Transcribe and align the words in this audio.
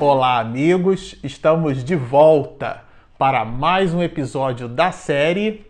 Olá, 0.00 0.38
amigos! 0.38 1.16
Estamos 1.24 1.82
de 1.82 1.96
volta 1.96 2.84
para 3.18 3.44
mais 3.44 3.92
um 3.92 4.00
episódio 4.00 4.68
da 4.68 4.92
série 4.92 5.66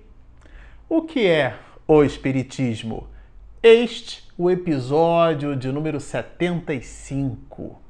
O 0.86 1.00
que 1.00 1.26
é 1.26 1.54
o 1.86 2.04
Espiritismo? 2.04 3.08
Este 3.62 4.28
o 4.36 4.50
episódio 4.50 5.56
de 5.56 5.72
número 5.72 5.98
75. 5.98 7.80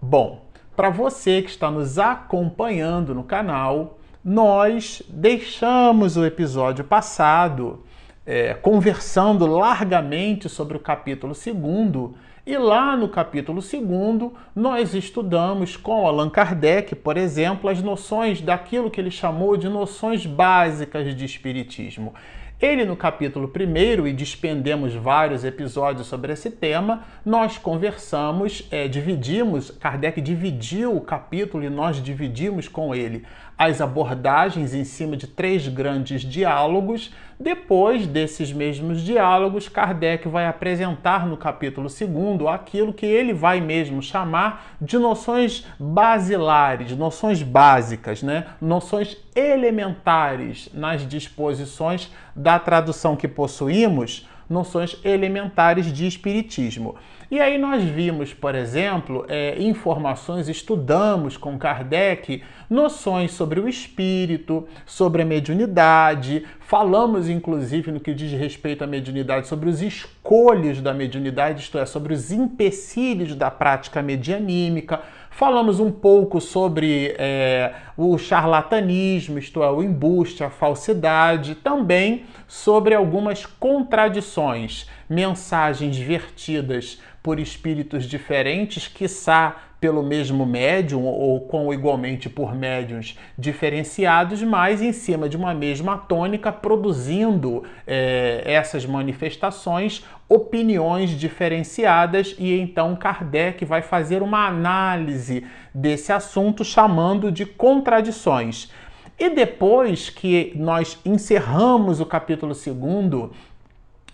Bom, 0.00 0.46
para 0.74 0.88
você 0.88 1.42
que 1.42 1.50
está 1.50 1.70
nos 1.70 1.98
acompanhando 1.98 3.14
no 3.14 3.22
canal, 3.22 3.98
nós 4.24 5.02
deixamos 5.06 6.16
o 6.16 6.24
episódio 6.24 6.82
passado 6.82 7.84
é, 8.24 8.54
conversando 8.54 9.44
largamente 9.44 10.48
sobre 10.48 10.78
o 10.78 10.80
capítulo 10.80 11.34
2 11.34 12.14
e 12.46 12.56
lá 12.56 12.96
no 12.96 13.08
capítulo 13.08 13.60
2, 13.60 14.32
nós 14.54 14.94
estudamos 14.94 15.76
com 15.76 16.06
Allan 16.06 16.30
Kardec, 16.30 16.94
por 16.94 17.16
exemplo, 17.16 17.68
as 17.68 17.82
noções 17.82 18.40
daquilo 18.40 18.88
que 18.88 19.00
ele 19.00 19.10
chamou 19.10 19.56
de 19.56 19.68
noções 19.68 20.24
básicas 20.24 21.12
de 21.16 21.24
espiritismo. 21.24 22.14
Ele, 22.58 22.84
no 22.84 22.96
capítulo 22.96 23.52
1, 23.52 24.06
e 24.06 24.12
despendemos 24.12 24.94
vários 24.94 25.44
episódios 25.44 26.06
sobre 26.06 26.32
esse 26.32 26.48
tema, 26.48 27.04
nós 27.24 27.58
conversamos, 27.58 28.66
é, 28.70 28.86
dividimos, 28.86 29.72
Kardec 29.72 30.20
dividiu 30.20 30.96
o 30.96 31.00
capítulo 31.00 31.64
e 31.64 31.68
nós 31.68 32.00
dividimos 32.00 32.68
com 32.68 32.94
ele 32.94 33.24
as 33.58 33.80
abordagens 33.80 34.74
em 34.74 34.84
cima 34.84 35.16
de 35.16 35.26
três 35.26 35.66
grandes 35.66 36.22
diálogos. 36.22 37.12
Depois 37.38 38.06
desses 38.06 38.52
mesmos 38.52 39.02
diálogos, 39.02 39.68
Kardec 39.68 40.26
vai 40.28 40.46
apresentar 40.46 41.26
no 41.26 41.36
capítulo 41.36 41.88
2 41.88 42.46
aquilo 42.48 42.92
que 42.92 43.06
ele 43.06 43.32
vai 43.32 43.60
mesmo 43.60 44.02
chamar 44.02 44.76
de 44.80 44.98
noções 44.98 45.66
basilares, 45.78 46.96
noções 46.96 47.42
básicas, 47.42 48.22
né? 48.22 48.46
noções 48.60 49.16
elementares 49.34 50.70
nas 50.72 51.06
disposições 51.06 52.10
da 52.34 52.58
tradução 52.58 53.16
que 53.16 53.28
possuímos, 53.28 54.26
noções 54.48 54.96
elementares 55.04 55.92
de 55.92 56.06
espiritismo. 56.06 56.96
E 57.28 57.40
aí 57.40 57.58
nós 57.58 57.82
vimos, 57.82 58.32
por 58.32 58.54
exemplo, 58.54 59.26
é, 59.28 59.60
informações, 59.60 60.48
estudamos 60.48 61.36
com 61.36 61.58
Kardec 61.58 62.42
noções 62.68 63.32
sobre 63.32 63.60
o 63.60 63.68
espírito, 63.68 64.66
sobre 64.84 65.22
a 65.22 65.24
mediunidade, 65.24 66.44
falamos 66.60 67.28
inclusive 67.28 67.92
no 67.92 68.00
que 68.00 68.12
diz 68.12 68.32
respeito 68.32 68.82
à 68.82 68.86
mediunidade 68.86 69.46
sobre 69.46 69.68
os 69.68 69.80
escolhos 69.80 70.80
da 70.80 70.92
mediunidade, 70.92 71.62
isto 71.62 71.78
é, 71.78 71.86
sobre 71.86 72.12
os 72.12 72.32
empecilhos 72.32 73.34
da 73.34 73.50
prática 73.50 74.02
medianímica, 74.02 75.00
falamos 75.30 75.80
um 75.80 75.90
pouco 75.90 76.40
sobre 76.40 77.14
é, 77.18 77.74
o 77.96 78.16
charlatanismo, 78.18 79.38
isto 79.38 79.62
é, 79.62 79.70
o 79.70 79.82
embuste, 79.82 80.42
a 80.42 80.50
falsidade, 80.50 81.54
também 81.54 82.24
sobre 82.48 82.94
algumas 82.94 83.44
contradições, 83.44 84.88
mensagens 85.08 85.96
vertidas 85.98 87.00
por 87.22 87.40
espíritos 87.40 88.04
diferentes, 88.04 88.86
quiçá 88.86 89.56
pelo 89.80 90.02
mesmo 90.02 90.46
médium 90.46 91.04
ou 91.04 91.40
com 91.40 91.72
igualmente 91.72 92.28
por 92.28 92.54
médiums 92.54 93.18
diferenciados, 93.36 94.42
mas 94.42 94.80
em 94.80 94.92
cima 94.92 95.28
de 95.28 95.36
uma 95.36 95.52
mesma 95.52 95.98
tônica, 95.98 96.50
produzindo 96.50 97.62
é, 97.86 98.42
essas 98.44 98.86
manifestações, 98.86 100.04
opiniões 100.28 101.10
diferenciadas, 101.10 102.34
e 102.38 102.58
então 102.58 102.96
Kardec 102.96 103.64
vai 103.64 103.82
fazer 103.82 104.22
uma 104.22 104.46
análise 104.46 105.46
desse 105.74 106.12
assunto, 106.12 106.64
chamando 106.64 107.30
de 107.30 107.44
contradições. 107.44 108.70
E 109.18 109.30
depois 109.30 110.10
que 110.10 110.52
nós 110.56 110.98
encerramos 111.04 112.00
o 112.00 112.06
capítulo 112.06 112.52
2 112.52 112.66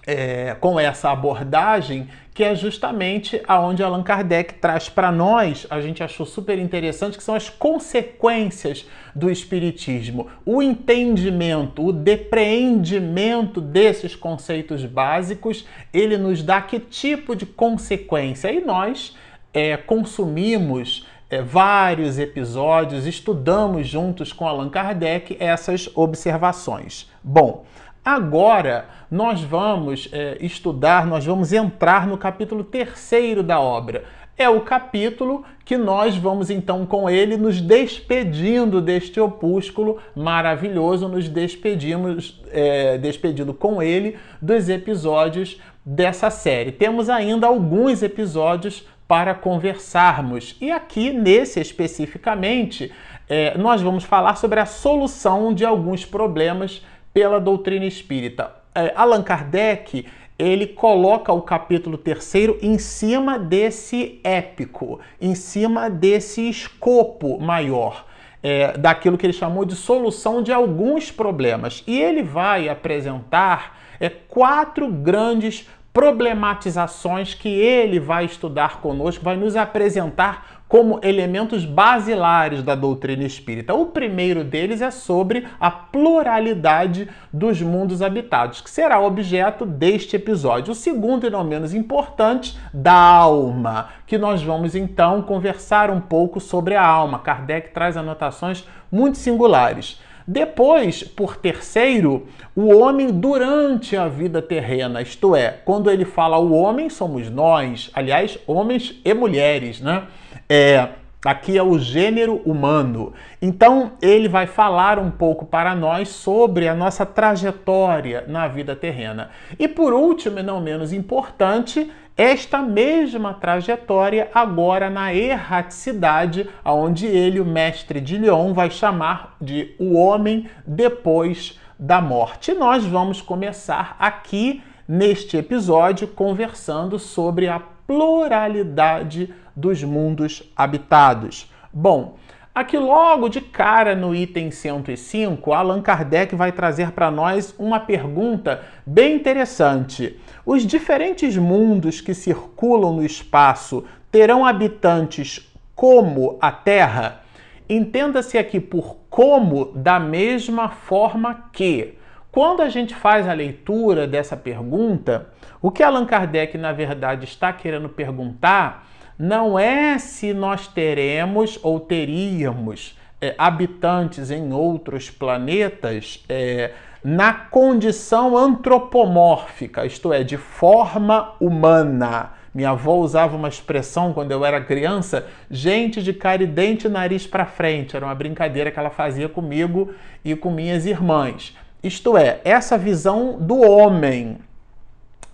é, 0.06 0.56
com 0.60 0.78
essa 0.78 1.10
abordagem, 1.10 2.08
que 2.34 2.42
é 2.42 2.54
justamente 2.54 3.42
aonde 3.46 3.82
Allan 3.82 4.02
Kardec 4.02 4.54
traz 4.54 4.88
para 4.88 5.12
nós, 5.12 5.66
a 5.68 5.80
gente 5.80 6.02
achou 6.02 6.24
super 6.24 6.58
interessante, 6.58 7.18
que 7.18 7.22
são 7.22 7.34
as 7.34 7.50
consequências 7.50 8.86
do 9.14 9.30
Espiritismo, 9.30 10.28
o 10.44 10.62
entendimento, 10.62 11.86
o 11.86 11.92
depreendimento 11.92 13.60
desses 13.60 14.16
conceitos 14.16 14.84
básicos, 14.84 15.66
ele 15.92 16.16
nos 16.16 16.42
dá 16.42 16.60
que 16.62 16.80
tipo 16.80 17.36
de 17.36 17.44
consequência? 17.44 18.50
E 18.50 18.64
nós 18.64 19.14
é, 19.52 19.76
consumimos 19.76 21.06
é, 21.28 21.42
vários 21.42 22.18
episódios, 22.18 23.06
estudamos 23.06 23.86
juntos 23.86 24.32
com 24.32 24.48
Allan 24.48 24.70
Kardec 24.70 25.36
essas 25.38 25.90
observações. 25.94 27.10
Bom, 27.22 27.64
Agora 28.04 28.86
nós 29.08 29.42
vamos 29.42 30.08
é, 30.12 30.36
estudar, 30.40 31.06
nós 31.06 31.24
vamos 31.24 31.52
entrar 31.52 32.04
no 32.06 32.18
capítulo 32.18 32.64
terceiro 32.64 33.44
da 33.44 33.60
obra. 33.60 34.04
É 34.36 34.48
o 34.48 34.62
capítulo 34.62 35.44
que 35.64 35.76
nós 35.76 36.16
vamos 36.16 36.50
então 36.50 36.84
com 36.84 37.08
ele 37.08 37.36
nos 37.36 37.60
despedindo 37.60 38.80
deste 38.80 39.20
opúsculo 39.20 39.98
maravilhoso, 40.16 41.06
nos 41.06 41.28
despedimos, 41.28 42.42
é, 42.50 42.98
despedindo 42.98 43.54
com 43.54 43.80
ele 43.80 44.16
dos 44.40 44.68
episódios 44.68 45.60
dessa 45.84 46.28
série. 46.28 46.72
Temos 46.72 47.08
ainda 47.08 47.46
alguns 47.46 48.02
episódios 48.02 48.84
para 49.06 49.32
conversarmos 49.32 50.56
e 50.60 50.72
aqui 50.72 51.12
nesse 51.12 51.60
especificamente 51.60 52.90
é, 53.28 53.56
nós 53.56 53.80
vamos 53.80 54.02
falar 54.02 54.34
sobre 54.36 54.58
a 54.58 54.66
solução 54.66 55.54
de 55.54 55.64
alguns 55.64 56.04
problemas 56.04 56.82
pela 57.12 57.40
doutrina 57.40 57.84
espírita. 57.84 58.52
É, 58.74 58.92
Allan 58.96 59.22
Kardec 59.22 60.06
ele 60.38 60.66
coloca 60.66 61.32
o 61.32 61.42
capítulo 61.42 61.96
terceiro 61.96 62.58
em 62.60 62.78
cima 62.78 63.38
desse 63.38 64.20
épico, 64.24 64.98
em 65.20 65.34
cima 65.34 65.88
desse 65.88 66.48
escopo 66.48 67.38
maior. 67.38 68.06
É, 68.44 68.76
daquilo 68.76 69.16
que 69.16 69.24
ele 69.24 69.32
chamou 69.32 69.64
de 69.64 69.76
solução 69.76 70.42
de 70.42 70.52
alguns 70.52 71.12
problemas. 71.12 71.84
E 71.86 72.00
ele 72.00 72.24
vai 72.24 72.68
apresentar 72.68 73.78
é, 74.00 74.08
quatro 74.08 74.88
grandes 74.88 75.68
problematizações 75.92 77.34
que 77.34 77.48
ele 77.48 78.00
vai 78.00 78.24
estudar 78.24 78.80
conosco, 78.80 79.22
vai 79.22 79.36
nos 79.36 79.54
apresentar 79.54 80.61
como 80.72 80.98
elementos 81.02 81.66
basilares 81.66 82.62
da 82.62 82.74
doutrina 82.74 83.24
espírita. 83.24 83.74
O 83.74 83.84
primeiro 83.84 84.42
deles 84.42 84.80
é 84.80 84.90
sobre 84.90 85.46
a 85.60 85.70
pluralidade 85.70 87.10
dos 87.30 87.60
mundos 87.60 88.00
habitados, 88.00 88.62
que 88.62 88.70
será 88.70 88.98
objeto 88.98 89.66
deste 89.66 90.16
episódio. 90.16 90.72
O 90.72 90.74
segundo, 90.74 91.26
e 91.26 91.30
não 91.30 91.44
menos 91.44 91.74
importante, 91.74 92.58
da 92.72 92.94
alma, 92.94 93.90
que 94.06 94.16
nós 94.16 94.42
vamos 94.42 94.74
então 94.74 95.20
conversar 95.20 95.90
um 95.90 96.00
pouco 96.00 96.40
sobre 96.40 96.74
a 96.74 96.82
alma. 96.82 97.18
Kardec 97.18 97.74
traz 97.74 97.94
anotações 97.94 98.66
muito 98.90 99.18
singulares. 99.18 100.00
Depois, 100.26 101.02
por 101.02 101.36
terceiro, 101.36 102.26
o 102.56 102.74
homem 102.74 103.10
durante 103.10 103.94
a 103.94 104.08
vida 104.08 104.40
terrena, 104.40 105.02
isto 105.02 105.36
é, 105.36 105.50
quando 105.50 105.90
ele 105.90 106.06
fala 106.06 106.38
o 106.38 106.54
homem, 106.54 106.88
somos 106.88 107.28
nós, 107.28 107.90
aliás, 107.92 108.38
homens 108.46 108.98
e 109.04 109.12
mulheres, 109.12 109.78
né? 109.78 110.04
É, 110.48 110.88
aqui 111.24 111.56
é 111.56 111.62
o 111.62 111.78
gênero 111.78 112.36
humano. 112.44 113.12
Então, 113.40 113.92
ele 114.02 114.28
vai 114.28 114.46
falar 114.46 114.98
um 114.98 115.10
pouco 115.10 115.46
para 115.46 115.74
nós 115.74 116.08
sobre 116.08 116.68
a 116.68 116.74
nossa 116.74 117.06
trajetória 117.06 118.24
na 118.26 118.48
vida 118.48 118.74
terrena. 118.74 119.30
E 119.58 119.68
por 119.68 119.92
último, 119.92 120.38
e 120.38 120.42
não 120.42 120.60
menos 120.60 120.92
importante, 120.92 121.90
esta 122.16 122.60
mesma 122.60 123.32
trajetória 123.32 124.30
agora 124.34 124.90
na 124.90 125.14
erraticidade, 125.14 126.48
aonde 126.62 127.06
ele, 127.06 127.40
o 127.40 127.44
mestre 127.44 128.00
de 128.00 128.18
Lyon, 128.18 128.52
vai 128.52 128.70
chamar 128.70 129.36
de 129.40 129.74
o 129.78 129.96
homem 129.96 130.46
depois 130.66 131.58
da 131.78 132.02
morte. 132.02 132.52
Nós 132.52 132.84
vamos 132.84 133.22
começar 133.22 133.96
aqui 133.98 134.62
neste 134.86 135.38
episódio 135.38 136.06
conversando 136.06 136.98
sobre 136.98 137.48
a 137.48 137.58
pluralidade 137.86 139.32
dos 139.54 139.82
mundos 139.82 140.42
habitados. 140.56 141.50
Bom, 141.72 142.16
Aqui 142.54 142.76
logo 142.76 143.30
de 143.30 143.40
cara 143.40 143.96
no 143.96 144.14
item 144.14 144.50
105, 144.50 145.54
Allan 145.54 145.80
Kardec 145.80 146.34
vai 146.36 146.52
trazer 146.52 146.90
para 146.90 147.10
nós 147.10 147.54
uma 147.58 147.80
pergunta 147.80 148.60
bem 148.84 149.16
interessante. 149.16 150.20
Os 150.44 150.66
diferentes 150.66 151.34
mundos 151.38 152.02
que 152.02 152.12
circulam 152.12 152.92
no 152.92 153.06
espaço 153.06 153.86
terão 154.10 154.44
habitantes 154.44 155.50
como 155.74 156.36
a 156.42 156.52
Terra? 156.52 157.22
Entenda-se 157.66 158.36
aqui 158.36 158.60
por 158.60 158.98
como 159.08 159.72
da 159.74 159.98
mesma 159.98 160.68
forma 160.68 161.48
que. 161.54 161.94
Quando 162.30 162.60
a 162.60 162.68
gente 162.68 162.94
faz 162.94 163.26
a 163.26 163.32
leitura 163.32 164.06
dessa 164.06 164.36
pergunta, 164.36 165.30
o 165.62 165.70
que 165.70 165.82
Allan 165.82 166.04
Kardec 166.04 166.58
na 166.58 166.72
verdade 166.72 167.24
está 167.24 167.50
querendo 167.50 167.88
perguntar 167.88 168.91
não 169.18 169.58
é 169.58 169.98
se 169.98 170.32
nós 170.32 170.66
teremos 170.66 171.58
ou 171.62 171.78
teríamos 171.78 172.98
é, 173.20 173.34
habitantes 173.38 174.30
em 174.30 174.52
outros 174.52 175.10
planetas 175.10 176.24
é, 176.28 176.72
na 177.04 177.32
condição 177.32 178.36
antropomórfica, 178.36 179.86
isto 179.86 180.12
é, 180.12 180.22
de 180.22 180.36
forma 180.36 181.34
humana. 181.40 182.32
Minha 182.54 182.70
avó 182.70 182.96
usava 182.96 183.34
uma 183.36 183.48
expressão 183.48 184.12
quando 184.12 184.30
eu 184.30 184.44
era 184.44 184.60
criança, 184.60 185.26
gente 185.50 186.02
de 186.02 186.12
cara 186.12 186.42
e 186.42 186.46
dente 186.46 186.88
nariz 186.88 187.26
para 187.26 187.46
frente. 187.46 187.96
Era 187.96 188.04
uma 188.04 188.14
brincadeira 188.14 188.70
que 188.70 188.78
ela 188.78 188.90
fazia 188.90 189.28
comigo 189.28 189.94
e 190.24 190.36
com 190.36 190.50
minhas 190.50 190.84
irmãs. 190.84 191.56
Isto 191.82 192.16
é, 192.16 192.40
essa 192.44 192.76
visão 192.76 193.38
do 193.40 193.60
homem. 193.60 194.38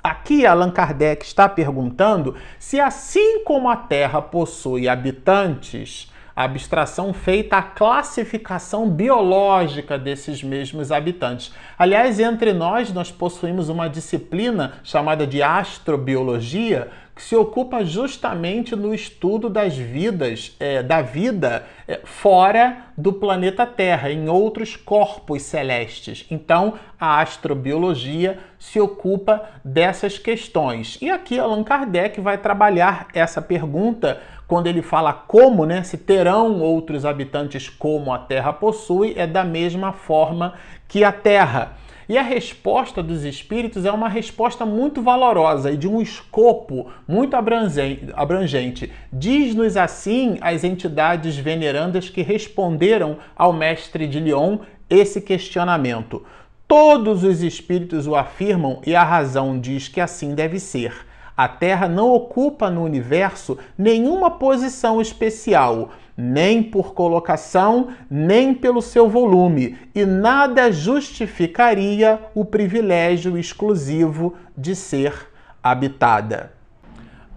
Aqui 0.02 0.46
Allan 0.46 0.70
Kardec 0.70 1.24
está 1.24 1.48
perguntando 1.48 2.36
se, 2.58 2.80
assim 2.80 3.42
como 3.44 3.68
a 3.68 3.76
Terra 3.76 4.22
possui 4.22 4.88
habitantes, 4.88 6.07
a 6.38 6.44
abstração 6.44 7.12
feita 7.12 7.56
a 7.56 7.62
classificação 7.62 8.88
biológica 8.88 9.98
desses 9.98 10.40
mesmos 10.40 10.92
habitantes. 10.92 11.52
Aliás, 11.76 12.20
entre 12.20 12.52
nós, 12.52 12.92
nós 12.92 13.10
possuímos 13.10 13.68
uma 13.68 13.88
disciplina 13.88 14.74
chamada 14.84 15.26
de 15.26 15.42
astrobiologia, 15.42 16.92
que 17.12 17.24
se 17.24 17.34
ocupa 17.34 17.84
justamente 17.84 18.76
no 18.76 18.94
estudo 18.94 19.50
das 19.50 19.76
vidas, 19.76 20.54
é, 20.60 20.80
da 20.80 21.02
vida 21.02 21.66
é, 21.88 21.98
fora 22.04 22.84
do 22.96 23.12
planeta 23.12 23.66
Terra, 23.66 24.08
em 24.08 24.28
outros 24.28 24.76
corpos 24.76 25.42
celestes. 25.42 26.24
Então, 26.30 26.74
a 27.00 27.20
astrobiologia 27.20 28.38
se 28.60 28.78
ocupa 28.78 29.44
dessas 29.64 30.16
questões. 30.16 30.98
E 31.02 31.10
aqui 31.10 31.36
Allan 31.36 31.64
Kardec 31.64 32.20
vai 32.20 32.38
trabalhar 32.38 33.08
essa 33.12 33.42
pergunta 33.42 34.20
quando 34.48 34.66
ele 34.66 34.80
fala 34.80 35.12
como, 35.12 35.66
né, 35.66 35.82
se 35.82 35.98
terão 35.98 36.60
outros 36.60 37.04
habitantes 37.04 37.68
como 37.68 38.12
a 38.12 38.18
Terra 38.18 38.50
possui, 38.52 39.12
é 39.14 39.26
da 39.26 39.44
mesma 39.44 39.92
forma 39.92 40.54
que 40.88 41.04
a 41.04 41.12
Terra. 41.12 41.76
E 42.08 42.16
a 42.16 42.22
resposta 42.22 43.02
dos 43.02 43.22
espíritos 43.22 43.84
é 43.84 43.92
uma 43.92 44.08
resposta 44.08 44.64
muito 44.64 45.02
valorosa 45.02 45.70
e 45.70 45.76
de 45.76 45.86
um 45.86 46.00
escopo 46.00 46.90
muito 47.06 47.36
abrangente. 47.36 48.90
Diz-nos 49.12 49.76
assim 49.76 50.38
as 50.40 50.64
entidades 50.64 51.36
venerandas 51.36 52.08
que 52.08 52.22
responderam 52.22 53.18
ao 53.36 53.52
mestre 53.52 54.06
de 54.06 54.18
Lyon 54.18 54.60
esse 54.88 55.20
questionamento. 55.20 56.24
Todos 56.66 57.22
os 57.22 57.42
espíritos 57.42 58.06
o 58.06 58.16
afirmam 58.16 58.80
e 58.86 58.94
a 58.94 59.04
razão 59.04 59.60
diz 59.60 59.88
que 59.88 60.00
assim 60.00 60.34
deve 60.34 60.58
ser. 60.58 61.07
A 61.38 61.46
Terra 61.46 61.86
não 61.86 62.10
ocupa 62.10 62.68
no 62.68 62.82
universo 62.82 63.56
nenhuma 63.78 64.28
posição 64.28 65.00
especial 65.00 65.90
nem 66.20 66.64
por 66.64 66.94
colocação, 66.94 67.90
nem 68.10 68.52
pelo 68.52 68.82
seu 68.82 69.08
volume, 69.08 69.78
e 69.94 70.04
nada 70.04 70.72
justificaria 70.72 72.20
o 72.34 72.44
privilégio 72.44 73.38
exclusivo 73.38 74.34
de 74.56 74.74
ser 74.74 75.14
habitada. 75.62 76.52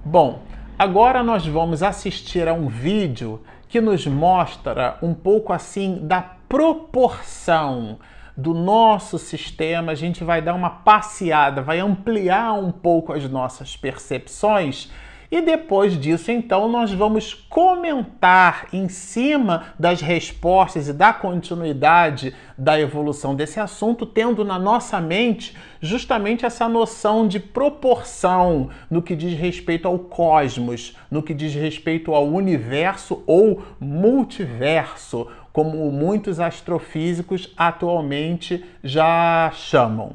Bom, 0.03 0.39
agora 0.79 1.21
nós 1.21 1.45
vamos 1.45 1.83
assistir 1.83 2.47
a 2.47 2.53
um 2.53 2.67
vídeo 2.67 3.39
que 3.69 3.79
nos 3.79 4.07
mostra 4.07 4.97
um 5.03 5.13
pouco 5.13 5.53
assim 5.53 5.99
da 6.01 6.23
proporção 6.49 7.99
do 8.35 8.53
nosso 8.53 9.17
sistema. 9.17 9.91
A 9.91 9.95
gente 9.95 10.23
vai 10.23 10.41
dar 10.41 10.53
uma 10.53 10.69
passeada, 10.69 11.61
vai 11.61 11.79
ampliar 11.79 12.53
um 12.53 12.71
pouco 12.71 13.13
as 13.13 13.29
nossas 13.29 13.75
percepções 13.75 14.89
e 15.31 15.39
depois 15.39 15.97
disso, 15.97 16.29
então, 16.29 16.67
nós 16.67 16.91
vamos 16.91 17.33
comentar 17.33 18.67
em 18.73 18.89
cima 18.89 19.67
das 19.79 20.01
respostas 20.01 20.89
e 20.89 20.93
da 20.93 21.13
continuidade 21.13 22.35
da 22.57 22.77
evolução 22.77 23.33
desse 23.33 23.57
assunto, 23.57 24.05
tendo 24.05 24.43
na 24.43 24.59
nossa 24.59 24.99
mente 24.99 25.55
justamente 25.79 26.45
essa 26.45 26.67
noção 26.67 27.25
de 27.25 27.39
proporção 27.39 28.71
no 28.89 29.01
que 29.01 29.15
diz 29.15 29.33
respeito 29.39 29.87
ao 29.87 29.97
cosmos, 29.97 30.97
no 31.09 31.23
que 31.23 31.33
diz 31.33 31.55
respeito 31.55 32.13
ao 32.13 32.27
universo 32.27 33.23
ou 33.25 33.63
multiverso, 33.79 35.29
como 35.51 35.91
muitos 35.91 36.39
astrofísicos 36.39 37.53
atualmente 37.57 38.63
já 38.83 39.51
chamam. 39.53 40.13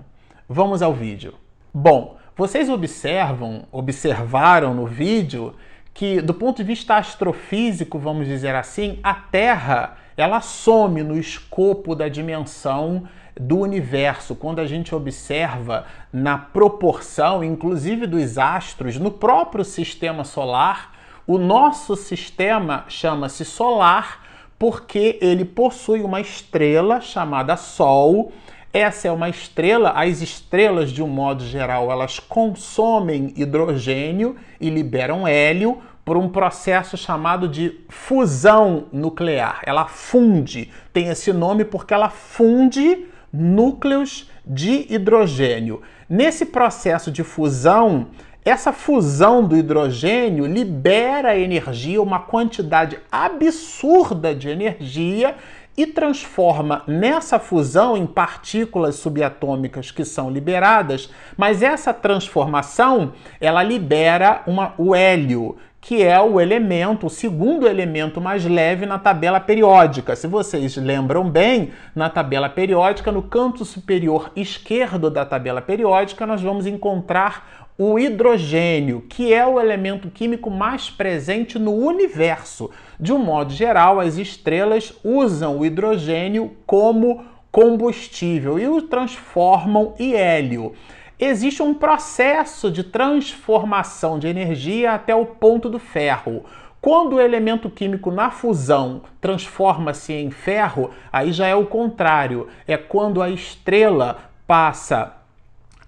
Vamos 0.49 0.83
ao 0.83 0.93
vídeo. 0.93 1.35
Bom, 1.73 2.17
vocês 2.37 2.69
observam, 2.69 3.65
observaram 3.73 4.75
no 4.75 4.87
vídeo 4.87 5.55
que 5.93 6.21
do 6.21 6.35
ponto 6.35 6.59
de 6.59 6.63
vista 6.63 6.97
astrofísico, 6.97 7.99
vamos 7.99 8.27
dizer 8.27 8.55
assim, 8.55 8.99
a 9.03 9.15
Terra, 9.15 9.97
ela 10.17 10.41
some 10.41 11.03
no 11.03 11.19
escopo 11.19 11.95
da 11.95 12.09
dimensão 12.09 13.09
do 13.39 13.59
universo. 13.59 14.35
Quando 14.35 14.59
a 14.59 14.67
gente 14.67 14.95
observa 14.95 15.87
na 16.13 16.37
proporção, 16.37 17.43
inclusive 17.43 18.07
dos 18.07 18.37
astros, 18.37 18.99
no 18.99 19.11
próprio 19.11 19.65
sistema 19.65 20.25
solar, 20.25 20.93
o 21.27 21.39
nosso 21.39 21.97
sistema 21.97 22.85
chama-se 22.89 23.45
solar 23.45 24.26
porque 24.59 25.19
ele 25.21 25.45
possui 25.45 26.03
uma 26.03 26.21
estrela 26.21 27.01
chamada 27.01 27.57
Sol 27.57 28.33
essa 28.77 29.09
é 29.09 29.11
uma 29.11 29.31
estrela, 29.31 29.93
as 29.93 30.21
estrelas, 30.21 30.91
de 30.91 31.03
um 31.03 31.09
modo 31.09 31.43
geral, 31.47 31.91
elas 31.91 32.19
consomem 32.19 33.33
hidrogênio 33.35 34.37
e 34.61 34.69
liberam 34.69 35.27
hélio 35.27 35.79
por 36.05 36.15
um 36.19 36.29
processo 36.29 36.95
chamado 36.95 37.49
de 37.49 37.81
fusão 37.89 38.85
nuclear. 38.93 39.63
Ela 39.65 39.87
funde, 39.87 40.71
tem 40.93 41.09
esse 41.09 41.33
nome 41.33 41.65
porque 41.65 41.95
ela 41.95 42.11
funde 42.11 43.07
núcleos 43.33 44.31
de 44.45 44.87
hidrogênio. 44.93 45.81
Nesse 46.07 46.45
processo 46.45 47.11
de 47.11 47.25
fusão, 47.25 48.09
essa 48.47 48.73
fusão 48.73 49.45
do 49.45 49.57
hidrogênio 49.57 50.47
libera 50.47 51.37
energia, 51.37 52.01
uma 52.01 52.21
quantidade 52.21 52.97
absurda 53.11 54.33
de 54.33 54.49
energia, 54.49 55.35
e 55.77 55.87
transforma 55.87 56.83
nessa 56.87 57.39
fusão 57.39 57.97
em 57.97 58.07
partículas 58.07 58.95
subatômicas 58.95 59.91
que 59.91 60.05
são 60.05 60.31
liberadas, 60.31 61.11
mas 61.37 61.63
essa 61.63 61.93
transformação 61.93 63.13
ela 63.41 63.63
libera 63.63 64.43
uma, 64.47 64.73
o 64.79 64.95
hélio, 64.95 65.57
que 65.79 66.03
é 66.03 66.19
o 66.21 66.41
elemento, 66.41 67.07
o 67.07 67.11
segundo 67.11 67.69
elemento 67.69 68.21
mais 68.21 68.45
leve 68.45 68.87
na 68.87 68.99
tabela 68.99 69.39
periódica. 69.39 70.17
Se 70.17 70.27
vocês 70.27 70.77
lembram 70.77 71.29
bem, 71.29 71.73
na 71.95 72.09
tabela 72.09 72.49
periódica, 72.49 73.13
no 73.13 73.23
canto 73.23 73.65
superior 73.65 74.33
esquerdo 74.35 75.11
da 75.11 75.25
tabela 75.25 75.61
periódica, 75.61 76.27
nós 76.27 76.41
vamos 76.41 76.67
encontrar 76.67 77.66
o 77.79 77.99
hidrogênio, 77.99 79.03
que 79.03 79.35
é 79.35 79.47
o 79.47 79.61
elemento 79.61 80.11
químico 80.11 80.51
mais 80.51 80.89
presente 80.89 81.59
no 81.59 81.75
universo. 81.75 82.71
De 82.99 83.13
um 83.13 83.19
modo 83.19 83.53
geral, 83.53 84.01
as 84.01 84.17
estrelas 84.17 84.95
usam 85.05 85.59
o 85.59 85.67
hidrogênio 85.67 86.57
como 86.67 87.25
combustível 87.53 88.59
e 88.59 88.67
o 88.67 88.83
transformam 88.83 89.95
em 89.99 90.15
hélio. 90.15 90.75
Existe 91.19 91.63
um 91.63 91.73
processo 91.73 92.71
de 92.71 92.85
transformação 92.85 94.19
de 94.19 94.27
energia 94.27 94.93
até 94.93 95.15
o 95.15 95.25
ponto 95.25 95.69
do 95.69 95.79
ferro. 95.79 96.45
Quando 96.81 97.17
o 97.17 97.21
elemento 97.21 97.69
químico 97.69 98.11
na 98.11 98.31
fusão 98.31 99.03
transforma-se 99.21 100.13
em 100.13 100.31
ferro, 100.31 100.91
aí 101.13 101.33
já 101.33 101.47
é 101.47 101.55
o 101.55 101.67
contrário. 101.67 102.49
É 102.67 102.77
quando 102.77 103.23
a 103.23 103.29
estrela 103.29 104.19
passa 104.47 105.15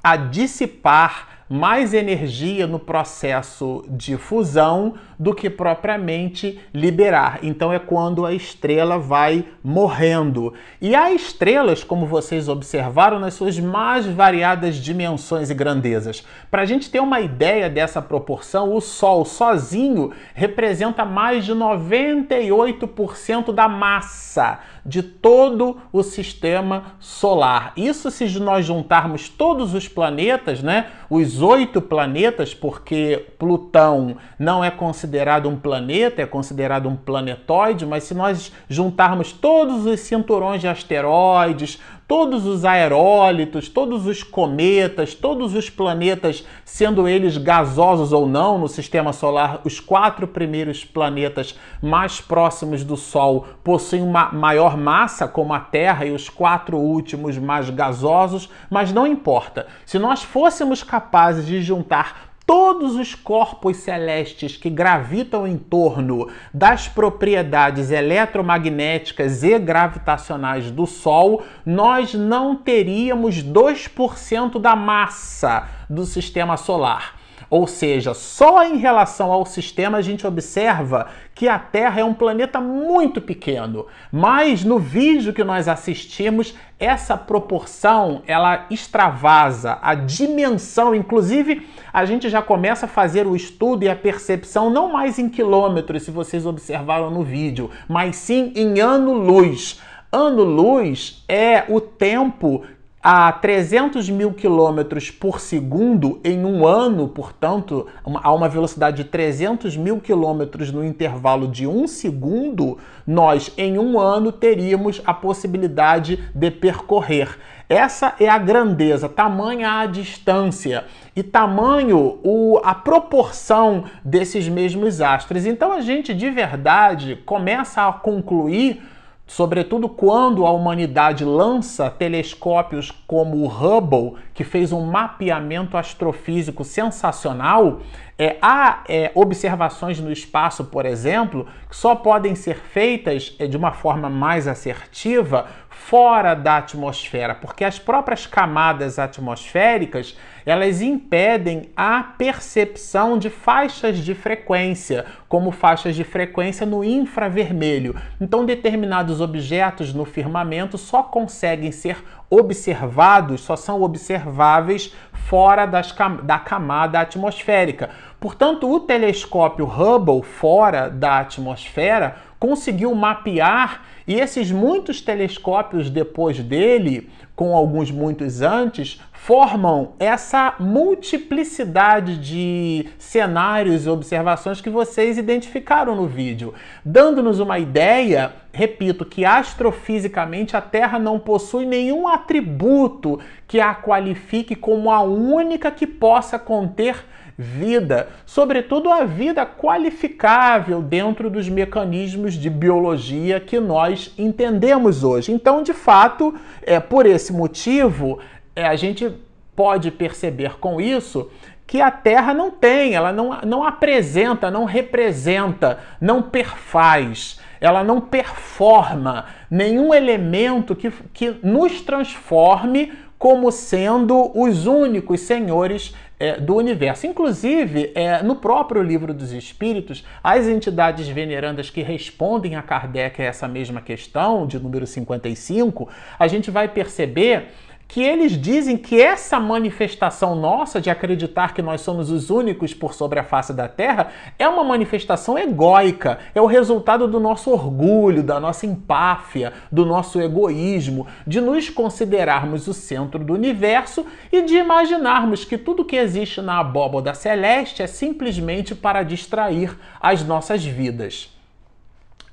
a 0.03 0.17
dissipar 0.17 1.38
mais 1.49 1.95
energia 1.95 2.67
no 2.67 2.79
processo 2.79 3.85
de 3.89 4.17
fusão 4.17 4.95
do 5.19 5.35
que 5.35 5.49
propriamente 5.49 6.61
liberar. 6.73 7.41
Então 7.43 7.73
é 7.73 7.79
quando 7.79 8.27
a 8.27 8.33
estrela 8.33 8.99
vai 8.99 9.45
morrendo. 9.65 10.53
E 10.81 10.95
há 10.95 11.11
estrelas, 11.11 11.83
como 11.83 12.07
vocês 12.07 12.49
observaram, 12.49 13.19
nas 13.19 13.35
suas 13.35 13.59
mais 13.59 14.07
variadas 14.07 14.77
dimensões 14.77 15.51
e 15.51 15.55
grandezas. 15.55 16.25
Para 16.51 16.63
a 16.63 16.67
gente 16.67 16.91
ter 16.91 17.01
uma 17.01 17.21
ideia 17.21 17.69
dessa 17.69 18.03
proporção, 18.03 18.75
o 18.75 18.81
Sol 18.81 19.25
sozinho 19.25 20.13
representa 20.35 21.05
mais 21.05 21.45
de 21.45 21.53
98% 21.53 23.53
da 23.53 23.69
massa 23.69 24.61
de 24.89 25.03
todo 25.03 25.77
o 25.93 26.03
sistema 26.03 26.95
solar. 26.99 27.73
Isso 27.77 28.11
se 28.11 28.27
nós 28.41 28.65
juntarmos 28.65 29.29
todos 29.29 29.75
os 29.75 29.87
planetas, 29.87 30.63
né? 30.63 30.87
Os 31.11 31.43
oito 31.43 31.83
planetas, 31.83 32.55
porque 32.55 33.27
Plutão 33.39 34.17
não 34.39 34.65
é 34.65 34.71
considerado 34.71 35.49
um 35.49 35.57
planeta, 35.57 36.23
é 36.23 36.27
considerado 36.27 36.89
um 36.89 36.97
planetóide, 36.97 37.85
mas 37.85 38.05
se 38.05 38.15
nós 38.15 38.51
juntarmos 38.69 39.31
todos 39.31 39.85
os 39.85 40.01
cinturões 40.01 40.63
de 40.63 40.69
asteroides, 40.69 41.79
todos 42.09 42.47
os 42.47 42.65
aerólitos, 42.65 43.69
todos 43.69 44.07
os 44.07 44.23
cometas, 44.23 45.15
todos 45.15 45.55
os 45.55 45.69
planetas, 45.69 46.43
sendo 46.65 47.07
eles 47.07 47.37
gasosos 47.37 48.15
ou 48.15 48.27
não 48.27 48.59
no 48.59 48.67
sistema 48.67 49.13
solar, 49.13 49.61
os 49.63 49.79
quatro 49.79 50.27
primeiros 50.27 50.87
planetas 50.87 51.55
mais 51.83 52.19
próximos 52.19 52.83
do 52.83 52.97
Sol 52.97 53.47
possuem 53.63 54.01
uma 54.01 54.33
maior 54.33 54.75
massa, 54.75 55.29
como 55.29 55.53
a 55.53 55.61
Terra, 55.61 56.07
e 56.07 56.11
os 56.11 56.31
quatro 56.31 56.79
últimos 56.79 57.37
mais 57.37 57.69
gasosos, 57.69 58.49
mas 58.71 58.91
não 58.91 59.07
importa. 59.07 59.67
Se 59.85 59.99
nós 59.99 60.23
fôssemos 60.23 60.83
capazes 60.83 61.47
de 61.47 61.61
juntar 61.61 62.28
todos 62.49 62.97
os 62.97 63.15
corpos 63.15 63.77
celestes 63.77 64.57
que 64.57 64.71
gravitam 64.71 65.47
em 65.47 65.59
torno 65.59 66.31
das 66.53 66.89
propriedades 66.89 67.91
eletromagnéticas 67.91 69.43
e 69.43 69.59
gravitacionais 69.59 70.71
do 70.71 70.87
Sol, 70.87 71.43
nós 71.67 72.15
não 72.15 72.57
teríamos 72.57 73.45
2% 73.45 74.59
da 74.59 74.75
massa 74.75 75.69
do 75.91 76.07
sistema 76.07 76.57
solar. 76.57 77.18
Ou 77.51 77.67
seja, 77.67 78.13
só 78.13 78.63
em 78.63 78.77
relação 78.77 79.33
ao 79.33 79.47
sistema 79.47 79.99
a 79.99 80.03
gente 80.03 80.27
observa 80.27 81.07
que 81.35 81.49
a 81.49 81.59
Terra 81.59 82.01
é 82.01 82.05
um 82.05 82.13
planeta 82.13 82.61
muito 82.61 83.21
pequeno. 83.23 83.87
Mas 84.13 84.65
no 84.65 84.79
vídeo 84.79 85.33
que 85.33 85.43
nós 85.43 85.67
assistimos, 85.67 86.55
essa 86.79 87.17
proporção 87.17 88.23
ela 88.27 88.67
extravasa 88.71 89.79
a 89.81 89.95
dimensão, 89.95 90.95
inclusive 90.95 91.67
a 91.93 92.05
gente 92.05 92.29
já 92.29 92.43
começa 92.43 92.85
a 92.85 92.89
fazer 92.89 93.27
o 93.27 93.35
estudo 93.35 93.85
e 93.85 93.89
a 93.89 93.97
percepção 93.97 94.69
não 94.69 94.93
mais 94.93 95.19
em 95.19 95.29
quilômetros, 95.29 96.03
se 96.03 96.11
vocês 96.11 96.45
observaram 96.45 97.11
no 97.11 97.23
vídeo, 97.23 97.71
mas 97.89 98.17
sim 98.17 98.53
em 98.55 98.79
ano-luz. 98.79 99.81
Ano-luz 100.13 101.23
é 101.29 101.65
o 101.69 101.81
tempo 101.81 102.65
a 103.03 103.31
300 103.31 104.11
mil 104.11 104.33
quilômetros 104.33 105.11
por 105.11 105.41
segundo 105.41 106.21
em 106.25 106.45
um 106.45 106.67
ano, 106.67 107.09
portanto, 107.09 107.87
a 108.05 108.33
uma 108.33 108.49
velocidade 108.49 108.99
de 108.99 109.05
300 109.05 109.77
mil 109.77 110.01
quilômetros 110.01 110.73
no 110.73 110.85
intervalo 110.85 111.47
de 111.47 111.67
um 111.67 111.87
segundo, 111.87 112.77
nós 113.07 113.53
em 113.57 113.79
um 113.79 114.01
ano 114.01 114.33
teríamos 114.33 115.01
a 115.07 115.15
possibilidade 115.15 116.19
de 116.35 116.51
percorrer. 116.51 117.39
Essa 117.69 118.15
é 118.19 118.29
a 118.29 118.39
grandeza, 118.39 119.09
tamanha 119.09 119.79
a 119.81 119.87
distância 119.87 120.85
e 121.15 121.23
tamanho 121.23 122.19
o, 122.25 122.59
a 122.65 122.75
proporção 122.75 123.85
desses 124.05 124.49
mesmos 124.49 125.01
astros. 125.01 125.47
Então 125.47 125.73
a 125.73 125.81
gente 125.81 126.15
de 126.15 126.31
verdade 126.31 127.17
começa 127.25 127.87
a 127.87 127.93
concluir 127.93 128.83
sobretudo 129.29 129.91
quando 129.91 130.47
a 130.47 130.51
humanidade 130.51 131.23
lança 131.23 131.91
telescópios 131.91 132.91
como 133.07 133.37
o 133.37 133.47
Hubble, 133.47 134.15
que 134.33 134.43
fez 134.43 134.73
um 134.73 134.81
mapeamento 134.81 135.77
astrofísico 135.77 136.65
sensacional, 136.65 137.81
é, 138.19 138.39
há 138.41 138.83
é, 138.89 139.13
observações 139.15 140.01
no 140.01 140.11
espaço, 140.11 140.65
por 140.65 140.87
exemplo, 140.87 141.47
que 141.69 141.77
só 141.77 141.95
podem 141.95 142.35
ser 142.35 142.57
feitas 142.57 143.37
é, 143.39 143.47
de 143.47 143.57
uma 143.57 143.71
forma 143.71 144.09
mais 144.09 144.49
assertiva 144.49 145.47
fora 145.69 146.35
da 146.35 146.57
atmosfera, 146.57 147.35
porque 147.35 147.65
as 147.65 147.79
próprias 147.79 148.27
camadas 148.27 148.99
atmosféricas 148.99 150.17
elas 150.49 150.81
impedem 150.81 151.69
a 151.77 152.03
percepção 152.03 153.19
de 153.19 153.29
faixas 153.29 153.99
de 153.99 154.15
frequência, 154.15 155.05
como 155.29 155.51
faixas 155.51 155.95
de 155.95 156.05
frequência 156.05 156.65
no 156.65 156.83
infravermelho. 156.83 157.95
Então, 158.19 158.47
determinados 158.47 159.21
objetos 159.21 159.93
no 159.93 160.07
firmamento 160.07 160.79
só 160.79 161.03
conseguem 161.03 161.71
ser 161.71 162.03
observados, 162.31 163.43
só 163.43 163.57
são 163.57 163.83
observáveis 163.83 164.95
fora 165.13 165.67
das, 165.67 165.95
da 166.23 166.39
camada 166.39 166.99
atmosférica. 166.99 167.91
Portanto, 168.19 168.73
o 168.73 168.81
telescópio 168.81 169.67
Hubble, 169.67 170.23
fora 170.23 170.89
da 170.89 171.19
atmosfera, 171.19 172.17
conseguiu 172.39 172.95
mapear 172.95 173.83
e 174.09 174.19
esses 174.19 174.51
muitos 174.51 175.03
telescópios 175.03 175.91
depois 175.91 176.41
dele, 176.41 177.11
com 177.37 177.55
alguns 177.55 177.91
muitos 177.91 178.41
antes, 178.41 178.99
formam 179.13 179.93
essa 180.01 180.55
multiplicidade 180.59 182.17
de 182.17 182.89
cenários 182.99 183.85
e 183.85 183.91
observações 183.91 184.63
que 184.63 184.71
vocês 184.71 185.19
identificaram 185.19 185.95
no 185.95 186.07
vídeo, 186.07 186.55
dando-nos 186.83 187.39
uma 187.39 187.59
ideia, 187.59 188.33
repito, 188.51 189.05
que 189.05 189.27
astrofisicamente 189.27 190.57
a 190.57 190.63
Terra 190.63 190.99
não 190.99 191.19
possui 191.19 191.67
nenhum 191.67 192.09
atributo 192.09 193.21
que 193.47 193.61
a 193.61 193.75
qualifique 193.75 194.57
como 194.57 194.91
a 194.91 195.03
única 195.03 195.71
que 195.71 195.87
possa 195.87 196.39
conter 196.39 197.05
vida, 197.41 198.09
sobretudo 198.27 198.91
a 198.91 199.05
vida 199.05 199.47
qualificável 199.47 200.83
dentro 200.83 201.31
dos 201.31 201.49
mecanismos 201.49 202.35
de 202.35 202.51
biologia 202.51 203.39
que 203.39 203.61
nós 203.61 204.13
entendemos 204.19 205.05
hoje. 205.05 205.31
Então, 205.31 205.63
de 205.63 205.73
fato, 205.73 206.35
é 206.63 206.81
por 206.81 207.07
esse 207.07 207.33
motivo, 207.33 208.19
é, 208.57 208.67
a 208.67 208.75
gente 208.75 209.15
pode 209.55 209.93
perceber 209.93 210.59
com 210.59 210.81
isso 210.81 211.31
que 211.65 211.81
a 211.81 211.93
Terra 211.93 212.35
não 212.35 212.51
tem, 212.51 212.95
ela 212.95 213.13
não, 213.13 213.39
não 213.43 213.63
apresenta, 213.63 214.51
não 214.51 214.65
representa, 214.65 215.79
não 216.01 216.23
perfaz, 216.23 217.39
ela 217.61 217.85
não 217.85 218.01
performa 218.01 219.27
nenhum 219.51 219.93
elemento 219.93 220.75
que, 220.75 220.91
que 221.13 221.37
nos 221.43 221.83
transforme 221.83 222.93
como 223.19 223.51
sendo 223.51 224.31
os 224.39 224.67
únicos 224.67 225.21
senhores 225.21 225.95
é, 226.21 226.39
do 226.39 226.57
universo. 226.57 227.07
Inclusive, 227.07 227.93
é, 227.95 228.23
no 228.23 228.37
próprio 228.37 228.83
livro 228.83 229.13
dos 229.13 229.33
Espíritos, 229.33 230.05
as 230.23 230.47
entidades 230.47 231.09
venerandas 231.09 231.71
que 231.71 231.83
respondem 231.83 232.57
a 232.57 232.63
Kardec 232.63 233.21
a 233.21 233.25
essa 233.25 233.49
mesma 233.49 233.81
questão, 233.81 234.47
de 234.47 234.59
número 234.59 234.87
55, 234.87 235.89
a 236.19 236.29
gente 236.29 236.51
vai 236.51 236.69
perceber 236.69 237.49
que 237.89 238.03
eles 238.03 238.33
dizem 238.33 238.77
que 238.77 239.01
essa 239.01 239.41
manifestação 239.41 240.35
nossa 240.35 240.79
de 240.79 240.91
acreditar 240.91 241.55
que 241.55 241.63
nós 241.63 241.81
somos 241.81 242.11
os 242.11 242.29
únicos 242.29 242.75
por 242.75 242.93
sobre 242.93 243.19
a 243.19 243.25
face 243.25 243.55
da 243.55 243.67
Terra 243.67 244.13
é 244.39 244.47
uma 244.47 244.63
manifestação 244.63 245.39
egóica, 245.39 246.19
é 246.35 246.41
o 246.41 246.45
resultado 246.45 247.09
do 247.09 247.19
nosso 247.19 247.51
orgulho, 247.51 248.23
da 248.23 248.39
nossa 248.39 248.67
empáfia, 248.67 249.55
do 249.73 249.87
nosso 249.87 250.21
egoísmo, 250.21 251.07
de 251.27 251.41
nos 251.41 251.71
considerarmos 251.71 252.69
o 252.69 252.75
centro 252.75 253.25
do 253.25 253.33
universo 253.33 254.05
e 254.31 254.43
de 254.43 254.57
imaginarmos 254.57 255.47
que 255.47 255.57
tudo 255.57 255.85
que 255.85 255.97
existe 255.97 256.43
na 256.43 256.61
abóboda 256.61 257.15
celeste 257.15 257.83
é 257.83 257.87
simplesmente 257.87 258.75
para 258.75 259.03
distrair 259.03 259.75
as 259.99 260.23
nossas 260.23 260.63
vidas. 260.63 261.35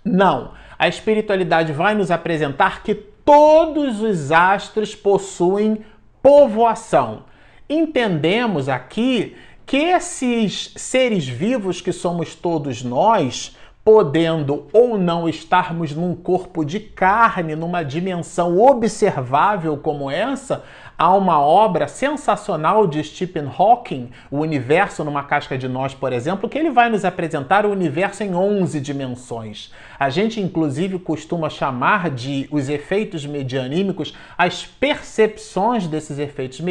Não, 0.04 0.52
a 0.78 0.90
espiritualidade 0.90 1.72
vai 1.72 1.96
nos 1.96 2.12
apresentar 2.12 2.84
que 2.84 3.15
todos 3.26 4.02
os 4.02 4.32
astros 4.32 4.96
possuem 4.96 5.84
povoação. 6.22 7.24
Entendemos 7.68 8.70
aqui 8.70 9.36
que 9.66 9.78
esses 9.78 10.72
seres 10.76 11.28
vivos 11.28 11.82
que 11.82 11.92
somos 11.92 12.36
todos 12.36 12.84
nós, 12.84 13.58
podendo 13.86 14.66
ou 14.74 14.98
não 14.98 15.30
estarmos 15.30 15.94
num 15.94 16.16
corpo 16.16 16.66
de 16.66 16.80
carne, 16.80 17.56
numa 17.56 17.84
dimensão 17.84 18.60
observável 18.60 19.78
como 19.78 20.10
essa, 20.10 20.64
Há 20.98 21.14
uma 21.14 21.42
obra 21.42 21.90
sensacional 21.90 22.88
de 22.88 23.04
Stephen 23.04 23.52
Hawking, 23.58 24.12
O 24.32 24.40
Universo 24.40 25.04
numa 25.04 25.24
Casca 25.24 25.58
de 25.58 25.68
Nós, 25.68 25.94
por 25.94 26.14
exemplo, 26.14 26.48
que 26.48 26.58
ele 26.58 26.70
vai 26.70 26.90
nos 26.90 27.04
apresentar 27.04 27.66
o 27.66 27.72
universo 27.72 28.24
em 28.24 28.34
11 28.34 28.80
dimensões. 28.80 29.74
A 30.00 30.10
gente, 30.10 30.40
inclusive, 30.40 30.98
costuma 30.98 31.50
chamar 31.50 32.10
de 32.10 32.48
os 32.50 32.70
efeitos 32.70 33.26
medianímicos, 33.26 34.16
as 34.38 34.66
percepções 34.66 35.86
desses 35.86 36.18
efeitos 36.18 36.62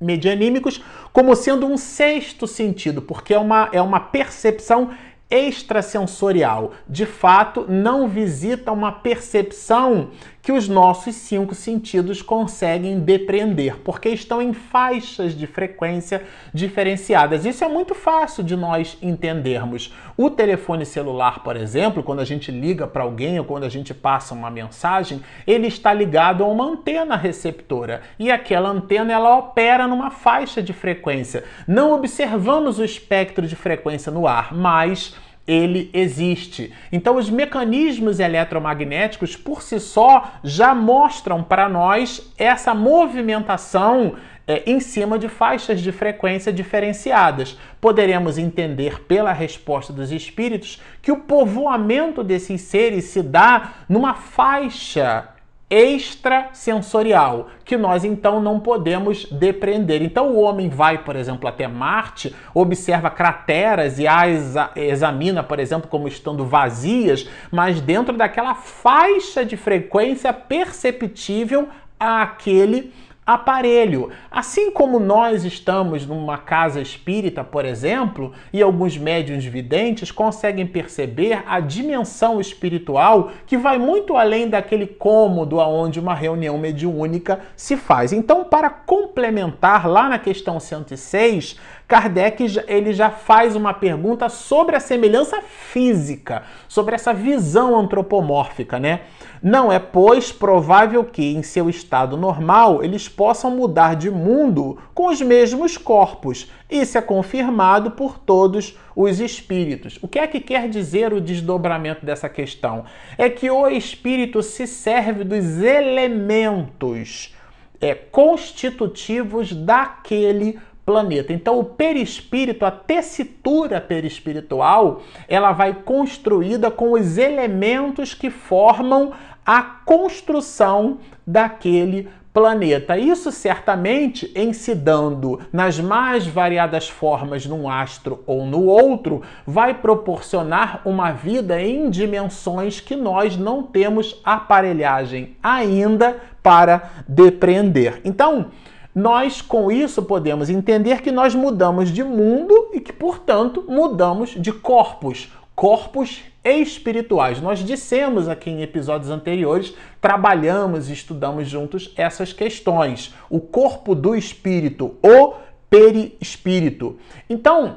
medianímicos, 0.00 0.82
como 1.12 1.36
sendo 1.36 1.66
um 1.66 1.76
sexto 1.76 2.46
sentido, 2.46 3.02
porque 3.02 3.34
é 3.34 3.38
uma, 3.38 3.68
é 3.72 3.82
uma 3.82 4.00
percepção 4.00 4.92
extrasensorial. 5.34 6.72
De 6.88 7.06
fato, 7.06 7.66
não 7.68 8.08
visita 8.08 8.72
uma 8.72 8.92
percepção 8.92 10.10
que 10.44 10.52
os 10.52 10.68
nossos 10.68 11.14
cinco 11.14 11.54
sentidos 11.54 12.20
conseguem 12.20 13.00
depreender, 13.00 13.78
porque 13.78 14.10
estão 14.10 14.42
em 14.42 14.52
faixas 14.52 15.34
de 15.34 15.46
frequência 15.46 16.22
diferenciadas. 16.52 17.46
Isso 17.46 17.64
é 17.64 17.68
muito 17.68 17.94
fácil 17.94 18.44
de 18.44 18.54
nós 18.54 18.98
entendermos. 19.00 19.94
O 20.18 20.28
telefone 20.28 20.84
celular, 20.84 21.42
por 21.42 21.56
exemplo, 21.56 22.02
quando 22.02 22.20
a 22.20 22.26
gente 22.26 22.52
liga 22.52 22.86
para 22.86 23.02
alguém 23.02 23.38
ou 23.38 23.44
quando 23.46 23.64
a 23.64 23.70
gente 23.70 23.94
passa 23.94 24.34
uma 24.34 24.50
mensagem, 24.50 25.22
ele 25.46 25.66
está 25.66 25.94
ligado 25.94 26.44
a 26.44 26.46
uma 26.46 26.66
antena 26.66 27.16
receptora 27.16 28.02
e 28.18 28.30
aquela 28.30 28.68
antena 28.68 29.14
ela 29.14 29.38
opera 29.38 29.88
numa 29.88 30.10
faixa 30.10 30.62
de 30.62 30.74
frequência. 30.74 31.44
Não 31.66 31.92
observamos 31.92 32.78
o 32.78 32.84
espectro 32.84 33.46
de 33.46 33.56
frequência 33.56 34.12
no 34.12 34.28
ar, 34.28 34.54
mas 34.54 35.16
ele 35.46 35.90
existe. 35.92 36.72
Então, 36.90 37.16
os 37.16 37.28
mecanismos 37.28 38.18
eletromagnéticos 38.18 39.36
por 39.36 39.62
si 39.62 39.78
só 39.78 40.32
já 40.42 40.74
mostram 40.74 41.42
para 41.42 41.68
nós 41.68 42.32
essa 42.38 42.74
movimentação 42.74 44.14
é, 44.46 44.62
em 44.66 44.80
cima 44.80 45.18
de 45.18 45.28
faixas 45.28 45.80
de 45.80 45.92
frequência 45.92 46.52
diferenciadas. 46.52 47.58
Poderemos 47.80 48.38
entender 48.38 49.02
pela 49.02 49.32
resposta 49.32 49.92
dos 49.92 50.12
espíritos 50.12 50.80
que 51.00 51.12
o 51.12 51.20
povoamento 51.20 52.22
desses 52.22 52.60
seres 52.62 53.04
se 53.04 53.22
dá 53.22 53.72
numa 53.88 54.14
faixa 54.14 55.28
extrasensorial, 55.74 57.48
que 57.64 57.76
nós 57.76 58.04
então 58.04 58.40
não 58.40 58.60
podemos 58.60 59.24
depreender. 59.24 60.02
Então 60.02 60.28
o 60.28 60.40
homem 60.40 60.68
vai, 60.68 60.98
por 60.98 61.16
exemplo, 61.16 61.48
até 61.48 61.66
Marte, 61.66 62.34
observa 62.54 63.10
crateras 63.10 63.98
e 63.98 64.06
as 64.06 64.54
examina, 64.76 65.42
por 65.42 65.58
exemplo, 65.58 65.88
como 65.88 66.06
estando 66.06 66.44
vazias, 66.44 67.28
mas 67.50 67.80
dentro 67.80 68.16
daquela 68.16 68.54
faixa 68.54 69.44
de 69.44 69.56
frequência 69.56 70.32
perceptível 70.32 71.68
àquele 71.98 72.92
aparelho. 73.26 74.10
Assim 74.30 74.70
como 74.70 75.00
nós 75.00 75.44
estamos 75.44 76.06
numa 76.06 76.38
casa 76.38 76.80
espírita, 76.80 77.42
por 77.42 77.64
exemplo, 77.64 78.32
e 78.52 78.62
alguns 78.62 78.98
médiuns 78.98 79.44
videntes 79.44 80.10
conseguem 80.10 80.66
perceber 80.66 81.42
a 81.46 81.60
dimensão 81.60 82.40
espiritual 82.40 83.30
que 83.46 83.56
vai 83.56 83.78
muito 83.78 84.16
além 84.16 84.48
daquele 84.48 84.86
cômodo 84.86 85.60
aonde 85.60 85.98
uma 85.98 86.14
reunião 86.14 86.58
mediúnica 86.58 87.40
se 87.56 87.76
faz. 87.76 88.12
Então, 88.12 88.44
para 88.44 88.68
complementar 88.68 89.88
lá 89.88 90.08
na 90.08 90.18
questão 90.18 90.60
106, 90.60 91.58
Kardec 91.86 92.62
ele 92.66 92.92
já 92.92 93.10
faz 93.10 93.54
uma 93.54 93.74
pergunta 93.74 94.28
sobre 94.28 94.76
a 94.76 94.80
semelhança 94.80 95.40
física, 95.42 96.42
sobre 96.66 96.94
essa 96.94 97.12
visão 97.12 97.78
antropomórfica, 97.78 98.78
né? 98.78 99.00
Não 99.44 99.70
é, 99.70 99.78
pois, 99.78 100.32
provável 100.32 101.04
que, 101.04 101.34
em 101.34 101.42
seu 101.42 101.68
estado 101.68 102.16
normal, 102.16 102.82
eles 102.82 103.10
possam 103.10 103.50
mudar 103.50 103.94
de 103.94 104.10
mundo 104.10 104.78
com 104.94 105.08
os 105.08 105.20
mesmos 105.20 105.76
corpos. 105.76 106.50
Isso 106.70 106.96
é 106.96 107.02
confirmado 107.02 107.90
por 107.90 108.18
todos 108.18 108.78
os 108.96 109.20
espíritos. 109.20 109.98
O 110.00 110.08
que 110.08 110.18
é 110.18 110.26
que 110.26 110.40
quer 110.40 110.66
dizer 110.70 111.12
o 111.12 111.20
desdobramento 111.20 112.06
dessa 112.06 112.26
questão? 112.26 112.86
É 113.18 113.28
que 113.28 113.50
o 113.50 113.68
espírito 113.68 114.42
se 114.42 114.66
serve 114.66 115.24
dos 115.24 115.60
elementos 115.60 117.34
é, 117.82 117.94
constitutivos 117.94 119.52
daquele 119.52 120.58
planeta. 120.84 121.32
Então, 121.32 121.58
o 121.58 121.64
perispírito, 121.64 122.64
a 122.64 122.70
tessitura 122.70 123.80
perispiritual, 123.80 125.02
ela 125.28 125.52
vai 125.52 125.74
construída 125.74 126.70
com 126.70 126.92
os 126.92 127.16
elementos 127.16 128.12
que 128.14 128.30
formam 128.30 129.12
a 129.44 129.62
construção 129.62 130.98
daquele 131.26 132.08
planeta. 132.34 132.98
Isso 132.98 133.30
certamente, 133.30 134.30
em 134.34 134.52
se 134.52 134.74
dando 134.74 135.40
nas 135.52 135.78
mais 135.78 136.26
variadas 136.26 136.88
formas 136.88 137.46
num 137.46 137.68
astro 137.68 138.24
ou 138.26 138.44
no 138.44 138.64
outro, 138.64 139.22
vai 139.46 139.72
proporcionar 139.72 140.82
uma 140.84 141.12
vida 141.12 141.62
em 141.62 141.88
dimensões 141.88 142.80
que 142.80 142.96
nós 142.96 143.36
não 143.36 143.62
temos 143.62 144.20
aparelhagem 144.24 145.36
ainda 145.40 146.16
para 146.42 146.90
depreender. 147.06 148.00
Então, 148.04 148.46
nós 148.92 149.40
com 149.40 149.70
isso 149.70 150.02
podemos 150.02 150.50
entender 150.50 151.02
que 151.02 151.12
nós 151.12 151.36
mudamos 151.36 151.90
de 151.90 152.02
mundo 152.02 152.70
e 152.72 152.80
que, 152.80 152.92
portanto, 152.92 153.64
mudamos 153.68 154.30
de 154.30 154.52
corpos, 154.52 155.32
corpos 155.54 156.22
espirituais. 156.44 157.40
Nós 157.40 157.60
dissemos 157.60 158.28
aqui 158.28 158.50
em 158.50 158.62
episódios 158.62 159.10
anteriores, 159.10 159.74
trabalhamos 160.00 160.90
e 160.90 160.92
estudamos 160.92 161.48
juntos 161.48 161.92
essas 161.96 162.32
questões. 162.32 163.14
O 163.30 163.40
corpo 163.40 163.94
do 163.94 164.14
espírito, 164.14 164.96
o 165.02 165.34
perispírito. 165.70 166.98
Então, 167.28 167.76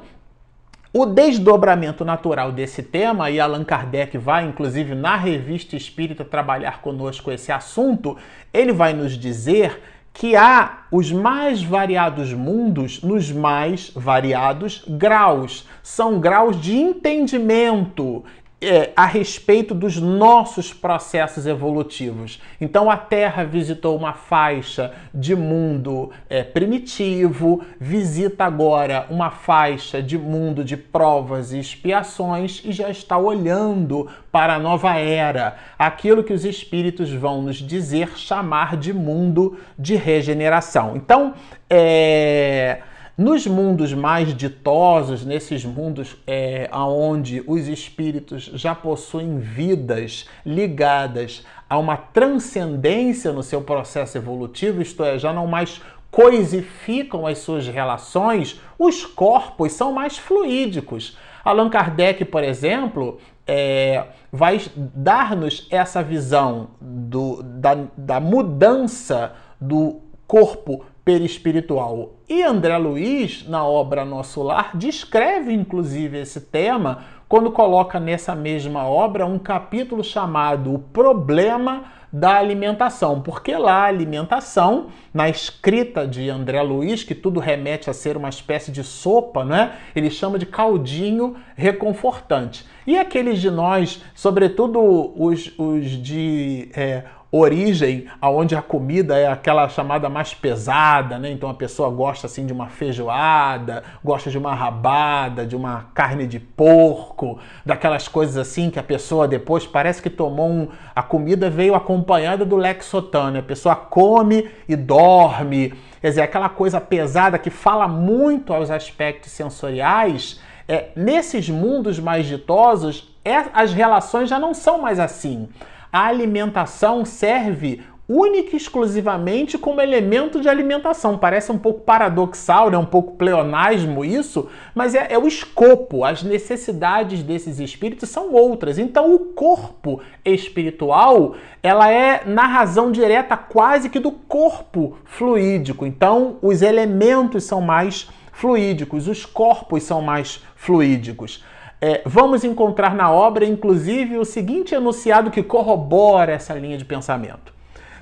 o 0.92 1.04
desdobramento 1.04 2.04
natural 2.04 2.50
desse 2.50 2.82
tema, 2.82 3.30
e 3.30 3.38
Allan 3.38 3.64
Kardec 3.64 4.16
vai, 4.16 4.46
inclusive, 4.46 4.94
na 4.94 5.16
revista 5.16 5.76
Espírita 5.76 6.24
trabalhar 6.24 6.80
conosco 6.80 7.30
esse 7.30 7.52
assunto, 7.52 8.16
ele 8.52 8.72
vai 8.72 8.92
nos 8.94 9.12
dizer 9.12 9.80
que 10.14 10.34
há 10.34 10.84
os 10.90 11.12
mais 11.12 11.62
variados 11.62 12.32
mundos 12.32 13.02
nos 13.02 13.30
mais 13.30 13.92
variados 13.94 14.82
graus. 14.88 15.68
São 15.82 16.18
graus 16.18 16.60
de 16.60 16.76
entendimento 16.76 18.24
é, 18.60 18.90
a 18.96 19.06
respeito 19.06 19.72
dos 19.72 19.98
nossos 19.98 20.72
processos 20.72 21.46
evolutivos. 21.46 22.40
Então 22.60 22.90
a 22.90 22.96
Terra 22.96 23.44
visitou 23.44 23.96
uma 23.96 24.12
faixa 24.12 24.92
de 25.14 25.36
mundo 25.36 26.10
é, 26.28 26.42
primitivo, 26.42 27.62
visita 27.80 28.44
agora 28.44 29.06
uma 29.10 29.30
faixa 29.30 30.02
de 30.02 30.18
mundo 30.18 30.64
de 30.64 30.76
provas 30.76 31.52
e 31.52 31.60
expiações 31.60 32.60
e 32.64 32.72
já 32.72 32.90
está 32.90 33.16
olhando 33.16 34.08
para 34.32 34.54
a 34.54 34.58
nova 34.58 34.96
era, 34.96 35.56
aquilo 35.78 36.24
que 36.24 36.32
os 36.32 36.44
espíritos 36.44 37.12
vão 37.12 37.42
nos 37.42 37.56
dizer 37.56 38.18
chamar 38.18 38.76
de 38.76 38.92
mundo 38.92 39.58
de 39.78 39.94
regeneração. 39.94 40.96
Então, 40.96 41.34
é 41.70 42.82
nos 43.18 43.44
mundos 43.48 43.92
mais 43.92 44.32
ditosos, 44.32 45.24
nesses 45.24 45.64
mundos 45.64 46.16
é, 46.24 46.70
onde 46.72 47.42
os 47.48 47.66
espíritos 47.66 48.44
já 48.54 48.76
possuem 48.76 49.40
vidas 49.40 50.28
ligadas 50.46 51.44
a 51.68 51.76
uma 51.76 51.96
transcendência 51.96 53.32
no 53.32 53.42
seu 53.42 53.60
processo 53.60 54.16
evolutivo, 54.16 54.80
isto 54.80 55.02
é, 55.02 55.18
já 55.18 55.32
não 55.32 55.48
mais 55.48 55.82
coisificam 56.12 57.26
as 57.26 57.38
suas 57.38 57.66
relações, 57.66 58.60
os 58.78 59.04
corpos 59.04 59.72
são 59.72 59.92
mais 59.92 60.16
fluídicos. 60.16 61.18
Allan 61.44 61.68
Kardec, 61.68 62.24
por 62.24 62.44
exemplo, 62.44 63.18
é, 63.44 64.04
vai 64.30 64.60
dar-nos 64.76 65.66
essa 65.70 66.04
visão 66.04 66.68
do, 66.80 67.42
da, 67.42 67.74
da 67.96 68.20
mudança 68.20 69.32
do 69.60 70.02
corpo 70.24 70.84
perispiritual. 71.04 72.17
E 72.28 72.42
André 72.42 72.76
Luiz, 72.76 73.48
na 73.48 73.64
obra 73.64 74.04
Nosso 74.04 74.42
Lar, 74.42 74.76
descreve 74.76 75.50
inclusive 75.50 76.18
esse 76.18 76.42
tema 76.42 77.04
quando 77.26 77.50
coloca 77.50 77.98
nessa 77.98 78.34
mesma 78.34 78.86
obra 78.86 79.24
um 79.24 79.38
capítulo 79.38 80.04
chamado 80.04 80.74
O 80.74 80.78
Problema 80.78 81.84
da 82.12 82.36
Alimentação, 82.36 83.20
porque 83.20 83.56
lá 83.56 83.82
a 83.82 83.84
alimentação, 83.84 84.88
na 85.12 85.28
escrita 85.28 86.06
de 86.06 86.28
André 86.28 86.60
Luiz, 86.62 87.02
que 87.02 87.14
tudo 87.14 87.40
remete 87.40 87.88
a 87.88 87.94
ser 87.94 88.16
uma 88.16 88.28
espécie 88.28 88.70
de 88.70 88.82
sopa, 88.82 89.44
né? 89.44 89.76
ele 89.94 90.10
chama 90.10 90.38
de 90.38 90.46
caldinho 90.46 91.36
reconfortante. 91.56 92.66
E 92.86 92.96
aqueles 92.98 93.40
de 93.40 93.50
nós, 93.50 94.02
sobretudo 94.14 94.80
os, 95.16 95.52
os 95.58 95.86
de 96.02 96.70
é, 96.74 97.04
origem 97.30 98.06
aonde 98.20 98.56
a 98.56 98.62
comida 98.62 99.16
é 99.18 99.26
aquela 99.26 99.68
chamada 99.68 100.08
mais 100.08 100.32
pesada, 100.32 101.18
né? 101.18 101.30
Então 101.30 101.50
a 101.50 101.54
pessoa 101.54 101.90
gosta 101.90 102.26
assim 102.26 102.46
de 102.46 102.52
uma 102.52 102.68
feijoada, 102.68 103.84
gosta 104.02 104.30
de 104.30 104.38
uma 104.38 104.54
rabada, 104.54 105.46
de 105.46 105.54
uma 105.54 105.86
carne 105.92 106.26
de 106.26 106.40
porco, 106.40 107.38
daquelas 107.66 108.08
coisas 108.08 108.38
assim 108.38 108.70
que 108.70 108.78
a 108.78 108.82
pessoa 108.82 109.28
depois 109.28 109.66
parece 109.66 110.00
que 110.00 110.08
tomou 110.08 110.48
um, 110.48 110.68
a 110.94 111.02
comida 111.02 111.50
veio 111.50 111.74
acompanhada 111.74 112.46
do 112.46 112.56
lexotan, 112.56 113.32
né? 113.32 113.38
A 113.40 113.42
pessoa 113.42 113.76
come 113.76 114.48
e 114.66 114.74
dorme, 114.74 115.74
quer 116.00 116.08
dizer, 116.08 116.22
aquela 116.22 116.48
coisa 116.48 116.80
pesada 116.80 117.38
que 117.38 117.50
fala 117.50 117.86
muito 117.86 118.54
aos 118.54 118.70
aspectos 118.70 119.32
sensoriais. 119.32 120.40
É, 120.66 120.90
nesses 120.94 121.48
mundos 121.48 121.98
mais 121.98 122.26
ditosos, 122.26 123.14
é, 123.24 123.46
as 123.54 123.72
relações 123.72 124.28
já 124.28 124.38
não 124.38 124.52
são 124.52 124.80
mais 124.80 124.98
assim. 124.98 125.48
A 125.92 126.06
alimentação 126.06 127.04
serve 127.04 127.82
única 128.08 128.54
e 128.54 128.56
exclusivamente 128.56 129.58
como 129.58 129.82
elemento 129.82 130.40
de 130.40 130.48
alimentação. 130.48 131.18
Parece 131.18 131.52
um 131.52 131.58
pouco 131.58 131.80
paradoxal, 131.80 132.70
né? 132.70 132.78
um 132.78 132.86
pouco 132.86 133.16
pleonasmo 133.16 134.02
isso, 134.02 134.48
mas 134.74 134.94
é, 134.94 135.08
é, 135.10 135.18
o 135.18 135.28
escopo, 135.28 136.04
as 136.04 136.22
necessidades 136.22 137.22
desses 137.22 137.60
espíritos 137.60 138.08
são 138.08 138.32
outras. 138.32 138.78
Então 138.78 139.14
o 139.14 139.18
corpo 139.18 140.00
espiritual, 140.24 141.34
ela 141.62 141.90
é 141.90 142.24
na 142.24 142.46
razão 142.46 142.90
direta 142.90 143.36
quase 143.36 143.90
que 143.90 144.00
do 144.00 144.10
corpo 144.10 144.96
fluídico. 145.04 145.84
Então 145.84 146.38
os 146.40 146.62
elementos 146.62 147.44
são 147.44 147.60
mais 147.60 148.08
fluídicos, 148.32 149.06
os 149.06 149.26
corpos 149.26 149.82
são 149.82 150.00
mais 150.00 150.42
fluídicos. 150.56 151.44
É, 151.80 152.02
vamos 152.04 152.42
encontrar 152.42 152.94
na 152.94 153.10
obra, 153.10 153.44
inclusive, 153.44 154.18
o 154.18 154.24
seguinte 154.24 154.74
enunciado 154.74 155.30
que 155.30 155.42
corrobora 155.42 156.32
essa 156.32 156.54
linha 156.54 156.76
de 156.76 156.84
pensamento. 156.84 157.52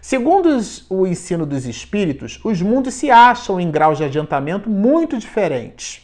Segundo 0.00 0.48
o 0.88 1.06
ensino 1.06 1.44
dos 1.44 1.66
espíritos, 1.66 2.40
os 2.44 2.62
mundos 2.62 2.94
se 2.94 3.10
acham 3.10 3.60
em 3.60 3.70
graus 3.70 3.98
de 3.98 4.04
adiantamento 4.04 4.70
muito 4.70 5.18
diferentes. 5.18 6.00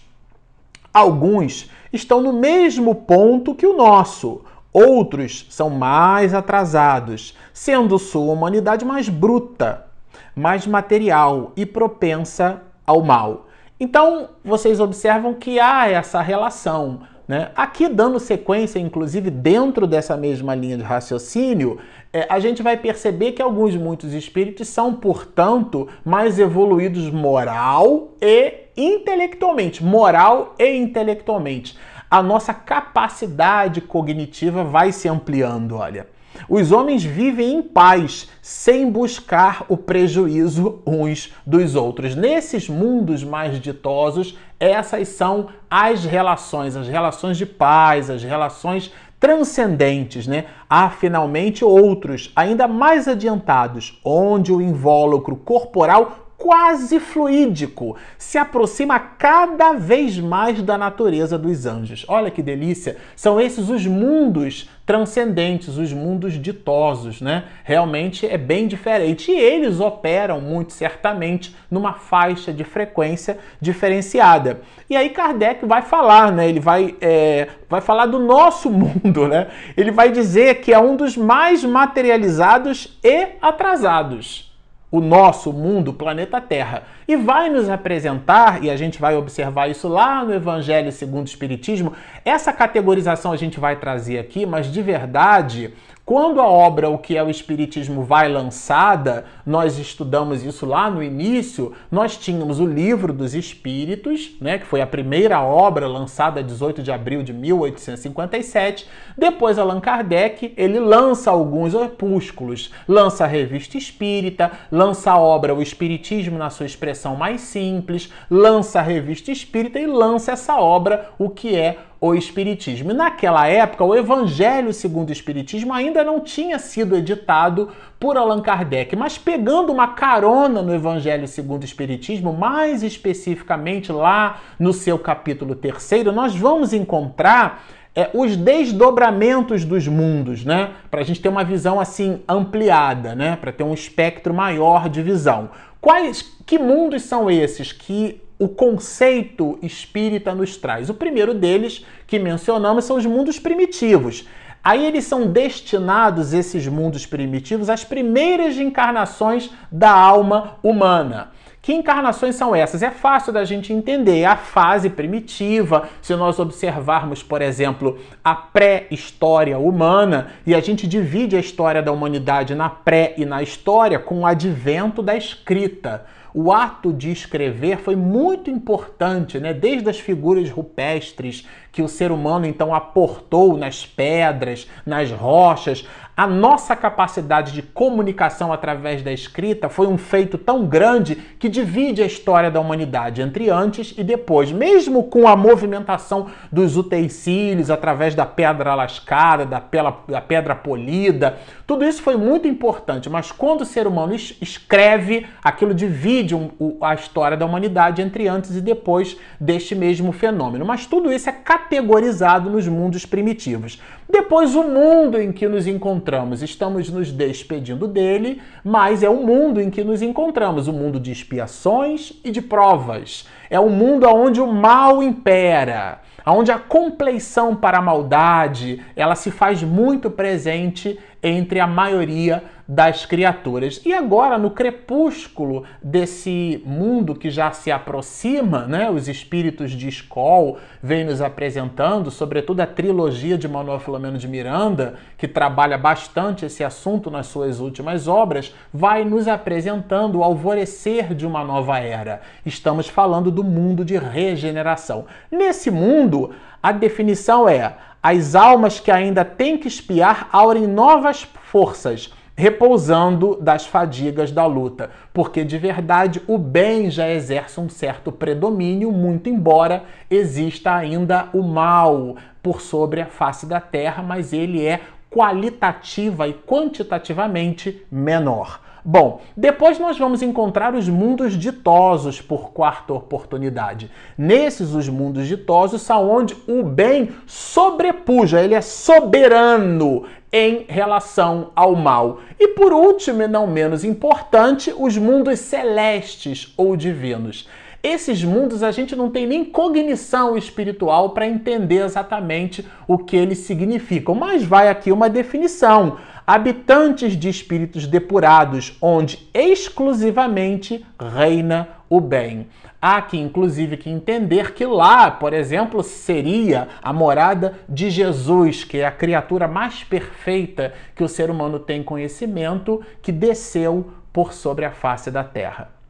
Alguns 0.92 1.70
estão 1.92 2.20
no 2.20 2.32
mesmo 2.32 2.94
ponto 2.94 3.54
que 3.54 3.66
o 3.66 3.76
nosso, 3.76 4.44
outros 4.72 5.46
são 5.48 5.70
mais 5.70 6.34
atrasados, 6.34 7.36
sendo 7.54 7.98
sua 7.98 8.32
humanidade 8.32 8.84
mais 8.84 9.08
bruta, 9.08 9.86
mais 10.34 10.66
material 10.66 11.52
e 11.56 11.64
propensa 11.64 12.62
ao 12.86 13.02
mal. 13.02 13.46
Então, 13.78 14.30
vocês 14.44 14.80
observam 14.80 15.34
que 15.34 15.58
há 15.58 15.88
essa 15.88 16.20
relação. 16.20 17.00
Né? 17.32 17.50
Aqui, 17.56 17.88
dando 17.88 18.20
sequência, 18.20 18.78
inclusive 18.78 19.30
dentro 19.30 19.86
dessa 19.86 20.18
mesma 20.18 20.54
linha 20.54 20.76
de 20.76 20.82
raciocínio, 20.82 21.78
é, 22.12 22.26
a 22.28 22.38
gente 22.38 22.62
vai 22.62 22.76
perceber 22.76 23.32
que 23.32 23.40
alguns, 23.40 23.74
muitos 23.74 24.12
espíritos 24.12 24.68
são, 24.68 24.92
portanto, 24.92 25.88
mais 26.04 26.38
evoluídos 26.38 27.08
moral 27.10 28.10
e 28.20 28.66
intelectualmente. 28.76 29.82
Moral 29.82 30.54
e 30.58 30.76
intelectualmente. 30.76 31.74
A 32.10 32.22
nossa 32.22 32.52
capacidade 32.52 33.80
cognitiva 33.80 34.62
vai 34.62 34.92
se 34.92 35.08
ampliando, 35.08 35.76
olha. 35.76 36.06
Os 36.48 36.72
homens 36.72 37.04
vivem 37.04 37.54
em 37.54 37.62
paz, 37.62 38.28
sem 38.40 38.90
buscar 38.90 39.64
o 39.68 39.76
prejuízo 39.76 40.80
uns 40.86 41.32
dos 41.46 41.74
outros. 41.74 42.14
Nesses 42.14 42.68
mundos 42.68 43.22
mais 43.22 43.60
ditosos, 43.60 44.36
essas 44.58 45.08
são 45.08 45.48
as 45.70 46.04
relações, 46.04 46.76
as 46.76 46.88
relações 46.88 47.36
de 47.36 47.46
paz, 47.46 48.10
as 48.10 48.22
relações 48.22 48.92
transcendentes, 49.22 50.26
né? 50.26 50.46
Há 50.68 50.90
finalmente 50.90 51.64
outros, 51.64 52.32
ainda 52.34 52.66
mais 52.66 53.06
adiantados, 53.06 54.00
onde 54.04 54.52
o 54.52 54.60
invólucro 54.60 55.36
corporal 55.36 56.21
quase 56.42 56.98
fluídico, 56.98 57.96
se 58.18 58.36
aproxima 58.36 58.98
cada 58.98 59.74
vez 59.74 60.18
mais 60.18 60.60
da 60.60 60.76
natureza 60.76 61.38
dos 61.38 61.66
anjos. 61.66 62.04
Olha 62.08 62.32
que 62.32 62.42
delícia! 62.42 62.96
São 63.14 63.40
esses 63.40 63.68
os 63.68 63.86
mundos 63.86 64.68
transcendentes, 64.84 65.78
os 65.78 65.92
mundos 65.92 66.32
ditosos, 66.32 67.20
né? 67.20 67.44
Realmente 67.62 68.26
é 68.26 68.36
bem 68.36 68.66
diferente. 68.66 69.30
E 69.30 69.38
eles 69.38 69.78
operam 69.78 70.40
muito 70.40 70.72
certamente 70.72 71.54
numa 71.70 71.92
faixa 71.92 72.52
de 72.52 72.64
frequência 72.64 73.38
diferenciada. 73.60 74.62
E 74.90 74.96
aí 74.96 75.10
Kardec 75.10 75.64
vai 75.64 75.82
falar, 75.82 76.32
né? 76.32 76.48
Ele 76.48 76.58
vai, 76.58 76.96
é, 77.00 77.50
vai 77.68 77.80
falar 77.80 78.06
do 78.06 78.18
nosso 78.18 78.68
mundo, 78.68 79.28
né? 79.28 79.46
Ele 79.76 79.92
vai 79.92 80.10
dizer 80.10 80.56
que 80.56 80.74
é 80.74 80.78
um 80.80 80.96
dos 80.96 81.16
mais 81.16 81.62
materializados 81.62 82.98
e 83.00 83.28
atrasados 83.40 84.51
o 84.92 85.00
nosso 85.00 85.54
mundo, 85.54 85.88
o 85.88 85.94
planeta 85.94 86.38
Terra, 86.38 86.82
e 87.08 87.16
vai 87.16 87.48
nos 87.48 87.70
apresentar, 87.70 88.62
e 88.62 88.68
a 88.70 88.76
gente 88.76 89.00
vai 89.00 89.16
observar 89.16 89.70
isso 89.70 89.88
lá 89.88 90.22
no 90.22 90.34
Evangelho 90.34 90.92
segundo 90.92 91.22
o 91.22 91.30
Espiritismo. 91.30 91.94
Essa 92.26 92.52
categorização 92.52 93.32
a 93.32 93.36
gente 93.36 93.58
vai 93.58 93.76
trazer 93.76 94.18
aqui, 94.18 94.44
mas 94.44 94.70
de 94.70 94.82
verdade, 94.82 95.72
quando 96.04 96.40
a 96.40 96.46
obra 96.46 96.90
O 96.90 96.98
que 96.98 97.16
é 97.16 97.22
o 97.22 97.30
Espiritismo 97.30 98.02
vai 98.02 98.28
lançada, 98.28 99.24
nós 99.46 99.78
estudamos 99.78 100.42
isso 100.42 100.66
lá 100.66 100.90
no 100.90 101.00
início, 101.00 101.72
nós 101.90 102.16
tínhamos 102.16 102.58
o 102.58 102.66
Livro 102.66 103.12
dos 103.12 103.34
Espíritos, 103.34 104.36
né, 104.40 104.58
que 104.58 104.66
foi 104.66 104.80
a 104.80 104.86
primeira 104.86 105.40
obra 105.40 105.86
lançada 105.86 106.42
18 106.42 106.82
de 106.82 106.90
abril 106.90 107.22
de 107.22 107.32
1857. 107.32 108.88
Depois 109.16 109.58
Allan 109.58 109.80
Kardec, 109.80 110.52
ele 110.56 110.80
lança 110.80 111.30
alguns 111.30 111.72
opúsculos, 111.72 112.72
lança 112.88 113.22
a 113.24 113.28
Revista 113.28 113.78
Espírita, 113.78 114.50
lança 114.72 115.12
a 115.12 115.18
obra 115.18 115.54
O 115.54 115.62
Espiritismo 115.62 116.36
na 116.36 116.50
sua 116.50 116.66
expressão 116.66 117.14
mais 117.14 117.42
simples, 117.42 118.12
lança 118.28 118.80
a 118.80 118.82
Revista 118.82 119.30
Espírita 119.30 119.78
e 119.78 119.86
lança 119.86 120.32
essa 120.32 120.56
obra 120.56 121.10
O 121.16 121.30
que 121.30 121.54
é 121.54 121.78
o 122.02 122.16
Espiritismo. 122.16 122.90
E 122.90 122.94
naquela 122.94 123.46
época, 123.46 123.84
o 123.84 123.94
Evangelho 123.94 124.72
segundo 124.72 125.10
o 125.10 125.12
Espiritismo 125.12 125.72
ainda 125.72 126.02
não 126.02 126.18
tinha 126.18 126.58
sido 126.58 126.96
editado 126.96 127.68
por 128.00 128.16
Allan 128.16 128.42
Kardec, 128.42 128.96
mas 128.96 129.16
pegando 129.16 129.72
uma 129.72 129.86
carona 129.86 130.60
no 130.62 130.74
Evangelho 130.74 131.28
segundo 131.28 131.62
o 131.62 131.64
Espiritismo, 131.64 132.32
mais 132.32 132.82
especificamente 132.82 133.92
lá 133.92 134.40
no 134.58 134.72
seu 134.72 134.98
capítulo 134.98 135.54
terceiro, 135.54 136.10
nós 136.10 136.34
vamos 136.34 136.72
encontrar 136.72 137.64
é, 137.94 138.10
os 138.12 138.36
desdobramentos 138.36 139.64
dos 139.64 139.86
mundos, 139.86 140.44
né? 140.44 140.70
Para 140.90 141.02
a 141.02 141.04
gente 141.04 141.20
ter 141.20 141.28
uma 141.28 141.44
visão 141.44 141.78
assim 141.78 142.20
ampliada, 142.28 143.14
né? 143.14 143.36
Para 143.36 143.52
ter 143.52 143.62
um 143.62 143.72
espectro 143.72 144.34
maior 144.34 144.88
de 144.88 145.00
visão. 145.02 145.50
Quais, 145.80 146.22
que 146.44 146.58
mundos 146.58 147.02
são 147.02 147.30
esses 147.30 147.70
que 147.70 148.20
o 148.42 148.48
conceito 148.48 149.56
espírita 149.62 150.34
nos 150.34 150.56
traz. 150.56 150.90
O 150.90 150.94
primeiro 150.94 151.32
deles, 151.32 151.86
que 152.08 152.18
mencionamos, 152.18 152.84
são 152.84 152.96
os 152.96 153.06
mundos 153.06 153.38
primitivos. 153.38 154.26
Aí 154.64 154.84
eles 154.84 155.04
são 155.04 155.28
destinados, 155.28 156.32
esses 156.32 156.66
mundos 156.66 157.06
primitivos, 157.06 157.70
às 157.70 157.84
primeiras 157.84 158.56
encarnações 158.56 159.48
da 159.70 159.92
alma 159.92 160.56
humana. 160.60 161.30
Que 161.60 161.72
encarnações 161.72 162.34
são 162.34 162.52
essas? 162.52 162.82
É 162.82 162.90
fácil 162.90 163.32
da 163.32 163.44
gente 163.44 163.72
entender. 163.72 164.22
É 164.22 164.26
a 164.26 164.36
fase 164.36 164.90
primitiva, 164.90 165.88
se 166.00 166.12
nós 166.16 166.40
observarmos, 166.40 167.22
por 167.22 167.40
exemplo, 167.40 168.00
a 168.24 168.34
pré-história 168.34 169.56
humana, 169.56 170.32
e 170.44 170.52
a 170.52 170.60
gente 170.60 170.88
divide 170.88 171.36
a 171.36 171.40
história 171.40 171.80
da 171.80 171.92
humanidade 171.92 172.56
na 172.56 172.68
pré 172.68 173.14
e 173.16 173.24
na 173.24 173.40
história 173.40 174.00
com 174.00 174.22
o 174.22 174.26
advento 174.26 175.00
da 175.00 175.16
escrita 175.16 176.04
o 176.34 176.50
ato 176.52 176.92
de 176.92 177.10
escrever 177.10 177.78
foi 177.78 177.94
muito 177.94 178.50
importante, 178.50 179.38
né? 179.38 179.52
desde 179.52 179.88
as 179.88 179.98
figuras 179.98 180.48
rupestres 180.50 181.46
que 181.70 181.82
o 181.82 181.88
ser 181.88 182.10
humano 182.10 182.46
então 182.46 182.74
aportou 182.74 183.56
nas 183.56 183.84
pedras, 183.84 184.68
nas 184.84 185.10
rochas, 185.10 185.86
a 186.14 186.26
nossa 186.26 186.76
capacidade 186.76 187.52
de 187.52 187.62
comunicação 187.62 188.52
através 188.52 189.02
da 189.02 189.10
escrita 189.10 189.70
foi 189.70 189.86
um 189.86 189.96
feito 189.96 190.36
tão 190.36 190.66
grande 190.66 191.14
que 191.38 191.48
divide 191.48 192.02
a 192.02 192.06
história 192.06 192.50
da 192.50 192.60
humanidade 192.60 193.22
entre 193.22 193.48
antes 193.48 193.94
e 193.96 194.04
depois, 194.04 194.52
mesmo 194.52 195.04
com 195.04 195.26
a 195.26 195.34
movimentação 195.34 196.26
dos 196.50 196.76
utensílios 196.76 197.70
através 197.70 198.14
da 198.14 198.26
pedra 198.26 198.74
lascada, 198.74 199.46
da, 199.46 199.62
da 200.06 200.20
pedra 200.20 200.54
polida. 200.54 201.38
Tudo 201.66 201.84
isso 201.84 202.02
foi 202.02 202.16
muito 202.16 202.46
importante, 202.46 203.08
mas 203.08 203.32
quando 203.32 203.62
o 203.62 203.66
ser 203.66 203.86
humano 203.86 204.14
escreve, 204.14 205.26
aquilo 205.42 205.72
divide 205.72 206.34
um, 206.34 206.50
a 206.82 206.94
história 206.94 207.38
da 207.38 207.46
humanidade 207.46 208.02
entre 208.02 208.28
antes 208.28 208.54
e 208.54 208.60
depois 208.60 209.16
deste 209.40 209.74
mesmo 209.74 210.12
fenômeno. 210.12 210.66
Mas 210.66 210.84
tudo 210.84 211.10
isso 211.10 211.30
é 211.30 211.32
categorizado 211.32 212.50
nos 212.50 212.68
mundos 212.68 213.06
primitivos. 213.06 213.80
Depois, 214.12 214.54
o 214.54 214.62
mundo 214.62 215.18
em 215.18 215.32
que 215.32 215.48
nos 215.48 215.66
encontramos, 215.66 216.42
estamos 216.42 216.90
nos 216.90 217.10
despedindo 217.10 217.88
dele, 217.88 218.42
mas 218.62 219.02
é 219.02 219.08
o 219.08 219.24
mundo 219.24 219.58
em 219.58 219.70
que 219.70 219.82
nos 219.82 220.02
encontramos 220.02 220.68
o 220.68 220.72
mundo 220.72 221.00
de 221.00 221.10
expiações 221.10 222.12
e 222.22 222.30
de 222.30 222.42
provas. 222.42 223.26
É 223.48 223.58
o 223.58 223.70
mundo 223.70 224.06
onde 224.06 224.38
o 224.38 224.46
mal 224.46 225.02
impera, 225.02 226.02
onde 226.26 226.52
a 226.52 226.58
compleição 226.58 227.56
para 227.56 227.78
a 227.78 227.82
maldade 227.82 228.84
ela 228.94 229.14
se 229.14 229.30
faz 229.30 229.62
muito 229.62 230.10
presente 230.10 230.98
entre 231.22 231.60
a 231.60 231.66
maioria 231.66 232.42
das 232.66 233.04
criaturas. 233.04 233.80
E 233.84 233.92
agora, 233.92 234.38
no 234.38 234.50
crepúsculo 234.50 235.64
desse 235.82 236.62
mundo 236.64 237.14
que 237.14 237.30
já 237.30 237.52
se 237.52 237.70
aproxima, 237.70 238.66
né, 238.66 238.90
os 238.90 239.08
espíritos 239.08 239.72
de 239.72 239.88
Skoll 239.88 240.58
vêm 240.82 241.04
nos 241.04 241.20
apresentando, 241.20 242.10
sobretudo 242.10 242.60
a 242.60 242.66
trilogia 242.66 243.36
de 243.36 243.46
Manuel 243.46 243.78
Filomeno 243.78 244.16
de 244.16 244.26
Miranda, 244.26 244.94
que 245.18 245.28
trabalha 245.28 245.76
bastante 245.76 246.46
esse 246.46 246.64
assunto 246.64 247.10
nas 247.10 247.26
suas 247.26 247.60
últimas 247.60 248.08
obras, 248.08 248.54
vai 248.72 249.04
nos 249.04 249.28
apresentando 249.28 250.18
o 250.18 250.24
alvorecer 250.24 251.14
de 251.14 251.26
uma 251.26 251.44
nova 251.44 251.78
era. 251.78 252.22
Estamos 252.46 252.88
falando 252.88 253.30
do 253.30 253.44
mundo 253.44 253.84
de 253.84 253.98
regeneração. 253.98 255.04
Nesse 255.30 255.70
mundo, 255.70 256.30
a 256.62 256.72
definição 256.72 257.48
é 257.48 257.74
as 258.02 258.34
almas 258.34 258.80
que 258.80 258.90
ainda 258.90 259.24
têm 259.24 259.56
que 259.56 259.68
espiar 259.68 260.28
aurem 260.32 260.66
novas 260.66 261.22
forças, 261.22 262.12
repousando 262.34 263.38
das 263.40 263.66
fadigas 263.66 264.32
da 264.32 264.44
luta, 264.44 264.90
porque 265.12 265.44
de 265.44 265.56
verdade 265.58 266.20
o 266.26 266.36
bem 266.36 266.90
já 266.90 267.08
exerce 267.08 267.60
um 267.60 267.68
certo 267.68 268.10
predomínio, 268.10 268.90
muito 268.90 269.28
embora 269.28 269.84
exista 270.10 270.74
ainda 270.74 271.28
o 271.32 271.42
mal 271.42 272.16
por 272.42 272.60
sobre 272.60 273.00
a 273.00 273.06
face 273.06 273.46
da 273.46 273.60
terra, 273.60 274.02
mas 274.02 274.32
ele 274.32 274.66
é 274.66 274.80
qualitativa 275.08 276.26
e 276.26 276.32
quantitativamente 276.32 277.86
menor. 277.90 278.60
Bom, 278.84 279.20
depois 279.36 279.78
nós 279.78 279.96
vamos 279.96 280.22
encontrar 280.22 280.74
os 280.74 280.88
mundos 280.88 281.38
ditosos 281.38 282.20
por 282.20 282.50
quarta 282.50 282.92
oportunidade. 282.92 283.88
Nesses, 284.18 284.74
os 284.74 284.88
mundos 284.88 285.28
ditosos 285.28 285.82
são 285.82 286.10
onde 286.10 286.36
o 286.48 286.64
bem 286.64 287.10
sobrepuja, 287.24 288.40
ele 288.40 288.54
é 288.54 288.60
soberano 288.60 290.04
em 290.32 290.64
relação 290.68 291.52
ao 291.54 291.76
mal. 291.76 292.18
E 292.40 292.48
por 292.48 292.72
último, 292.72 293.22
e 293.22 293.28
não 293.28 293.46
menos 293.46 293.84
importante, 293.84 294.74
os 294.76 294.98
mundos 294.98 295.38
celestes 295.38 296.52
ou 296.56 296.76
divinos. 296.76 297.48
Esses 297.84 298.22
mundos 298.22 298.62
a 298.62 298.70
gente 298.70 298.94
não 298.94 299.10
tem 299.10 299.26
nem 299.26 299.44
cognição 299.44 300.36
espiritual 300.36 301.10
para 301.10 301.26
entender 301.26 301.84
exatamente 301.84 302.64
o 302.86 302.96
que 302.96 303.16
eles 303.16 303.38
significam, 303.38 304.14
mas 304.14 304.44
vai 304.44 304.68
aqui 304.68 304.92
uma 304.92 305.10
definição. 305.10 305.98
Habitantes 306.34 307.14
de 307.14 307.28
espíritos 307.28 307.86
depurados, 307.86 308.74
onde 308.80 309.28
exclusivamente 309.34 310.82
reina 310.98 311.68
o 311.90 312.00
bem. 312.00 312.48
Há 312.80 313.02
que, 313.02 313.18
inclusive, 313.18 313.76
que 313.76 313.90
entender 313.90 314.54
que 314.54 314.64
lá, 314.64 315.10
por 315.10 315.34
exemplo, 315.34 315.82
seria 315.82 316.68
a 316.82 316.90
morada 316.90 317.58
de 317.68 317.90
Jesus, 317.90 318.64
que 318.64 318.78
é 318.78 318.86
a 318.86 318.90
criatura 318.90 319.46
mais 319.46 319.84
perfeita 319.84 320.72
que 320.96 321.04
o 321.04 321.08
ser 321.08 321.28
humano 321.28 321.58
tem 321.58 321.82
conhecimento, 321.82 322.80
que 323.02 323.12
desceu 323.12 323.90
por 324.10 324.32
sobre 324.32 324.64
a 324.64 324.70
face 324.70 325.10
da 325.10 325.22
terra. 325.22 325.81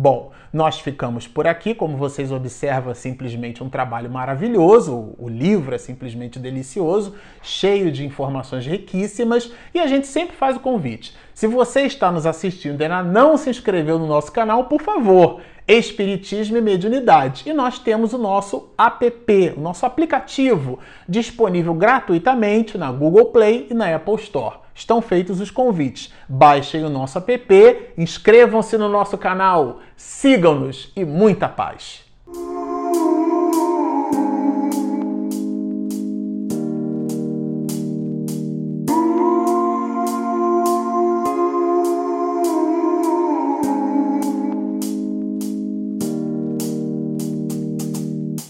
Bom, 0.00 0.30
nós 0.52 0.78
ficamos 0.78 1.26
por 1.26 1.48
aqui. 1.48 1.74
Como 1.74 1.96
vocês 1.96 2.30
observam, 2.30 2.92
é 2.92 2.94
simplesmente 2.94 3.64
um 3.64 3.68
trabalho 3.68 4.08
maravilhoso. 4.08 5.16
O 5.18 5.28
livro 5.28 5.74
é 5.74 5.78
simplesmente 5.78 6.38
delicioso, 6.38 7.16
cheio 7.42 7.90
de 7.90 8.06
informações 8.06 8.64
riquíssimas. 8.64 9.50
E 9.74 9.80
a 9.80 9.88
gente 9.88 10.06
sempre 10.06 10.36
faz 10.36 10.56
o 10.56 10.60
convite. 10.60 11.16
Se 11.34 11.48
você 11.48 11.80
está 11.80 12.12
nos 12.12 12.26
assistindo 12.26 12.80
e 12.80 12.84
ainda 12.84 13.02
não 13.02 13.36
se 13.36 13.50
inscreveu 13.50 13.98
no 13.98 14.06
nosso 14.06 14.30
canal, 14.30 14.66
por 14.66 14.80
favor, 14.80 15.40
Espiritismo 15.66 16.56
e 16.56 16.60
Mediunidade. 16.60 17.42
E 17.50 17.52
nós 17.52 17.80
temos 17.80 18.12
o 18.12 18.18
nosso 18.18 18.68
app, 18.78 19.54
o 19.56 19.60
nosso 19.60 19.84
aplicativo, 19.84 20.78
disponível 21.08 21.74
gratuitamente 21.74 22.78
na 22.78 22.92
Google 22.92 23.32
Play 23.32 23.66
e 23.68 23.74
na 23.74 23.92
Apple 23.92 24.14
Store. 24.14 24.58
Estão 24.78 25.02
feitos 25.02 25.40
os 25.40 25.50
convites. 25.50 26.12
Baixem 26.28 26.84
o 26.84 26.88
nosso 26.88 27.18
app, 27.18 27.92
inscrevam-se 27.98 28.78
no 28.78 28.88
nosso 28.88 29.18
canal, 29.18 29.80
sigam-nos 29.96 30.92
e 30.94 31.04
muita 31.04 31.48
paz. 31.48 32.07